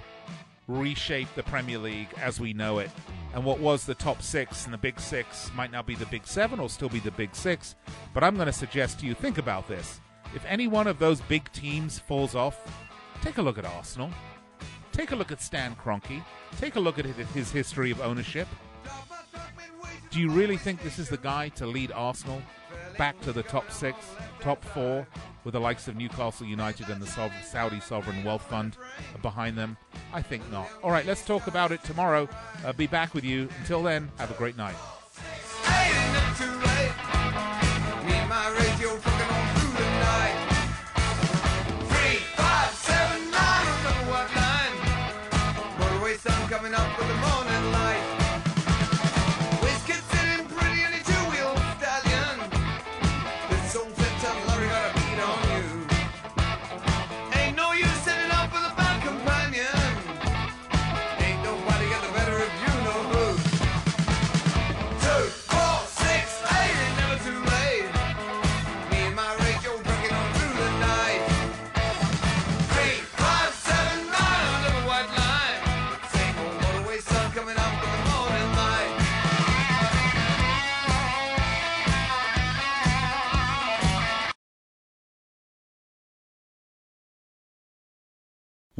reshape 0.67 1.27
the 1.35 1.43
Premier 1.43 1.77
League 1.77 2.09
as 2.17 2.39
we 2.39 2.53
know 2.53 2.79
it. 2.79 2.89
And 3.33 3.43
what 3.43 3.59
was 3.59 3.85
the 3.85 3.95
top 3.95 4.21
six 4.21 4.65
and 4.65 4.73
the 4.73 4.77
big 4.77 4.99
six 4.99 5.51
might 5.55 5.71
now 5.71 5.81
be 5.81 5.95
the 5.95 6.05
big 6.07 6.25
seven 6.25 6.59
or 6.59 6.69
still 6.69 6.89
be 6.89 6.99
the 6.99 7.11
big 7.11 7.35
six. 7.35 7.75
But 8.13 8.23
I'm 8.23 8.35
going 8.35 8.47
to 8.47 8.53
suggest 8.53 8.99
to 8.99 9.05
you 9.05 9.13
think 9.13 9.37
about 9.37 9.67
this. 9.67 9.99
If 10.33 10.45
any 10.45 10.67
one 10.67 10.87
of 10.87 10.99
those 10.99 11.21
big 11.21 11.51
teams 11.51 11.99
falls 11.99 12.35
off, 12.35 12.57
take 13.21 13.37
a 13.37 13.41
look 13.41 13.57
at 13.57 13.65
Arsenal. 13.65 14.09
Take 14.91 15.11
a 15.11 15.15
look 15.15 15.31
at 15.31 15.41
Stan 15.41 15.75
Kroenke. 15.75 16.23
Take 16.57 16.75
a 16.75 16.79
look 16.79 16.99
at 16.99 17.05
his 17.05 17.27
his 17.29 17.51
history 17.51 17.91
of 17.91 18.01
ownership. 18.01 18.47
Do 20.09 20.19
you 20.19 20.29
really 20.29 20.57
think 20.57 20.83
this 20.83 20.99
is 20.99 21.07
the 21.07 21.17
guy 21.17 21.49
to 21.49 21.65
lead 21.65 21.93
Arsenal 21.93 22.41
back 22.97 23.19
to 23.21 23.31
the 23.31 23.43
top 23.43 23.71
six, 23.71 23.97
top 24.41 24.63
four, 24.63 25.07
with 25.45 25.53
the 25.53 25.59
likes 25.59 25.87
of 25.87 25.95
Newcastle 25.95 26.45
United 26.45 26.89
and 26.89 27.01
the 27.01 27.07
Saudi 27.41 27.79
Sovereign 27.79 28.23
Wealth 28.25 28.43
Fund 28.43 28.75
behind 29.21 29.57
them? 29.57 29.77
I 30.13 30.21
think 30.21 30.49
not. 30.51 30.69
All 30.83 30.91
right, 30.91 31.05
let's 31.05 31.25
talk 31.25 31.47
about 31.47 31.71
it 31.71 31.83
tomorrow. 31.83 32.27
Uh, 32.65 32.73
be 32.73 32.87
back 32.87 33.13
with 33.13 33.23
you. 33.23 33.49
Until 33.59 33.81
then, 33.83 34.11
have 34.17 34.31
a 34.31 34.35
great 34.35 34.57
night. 34.57 34.75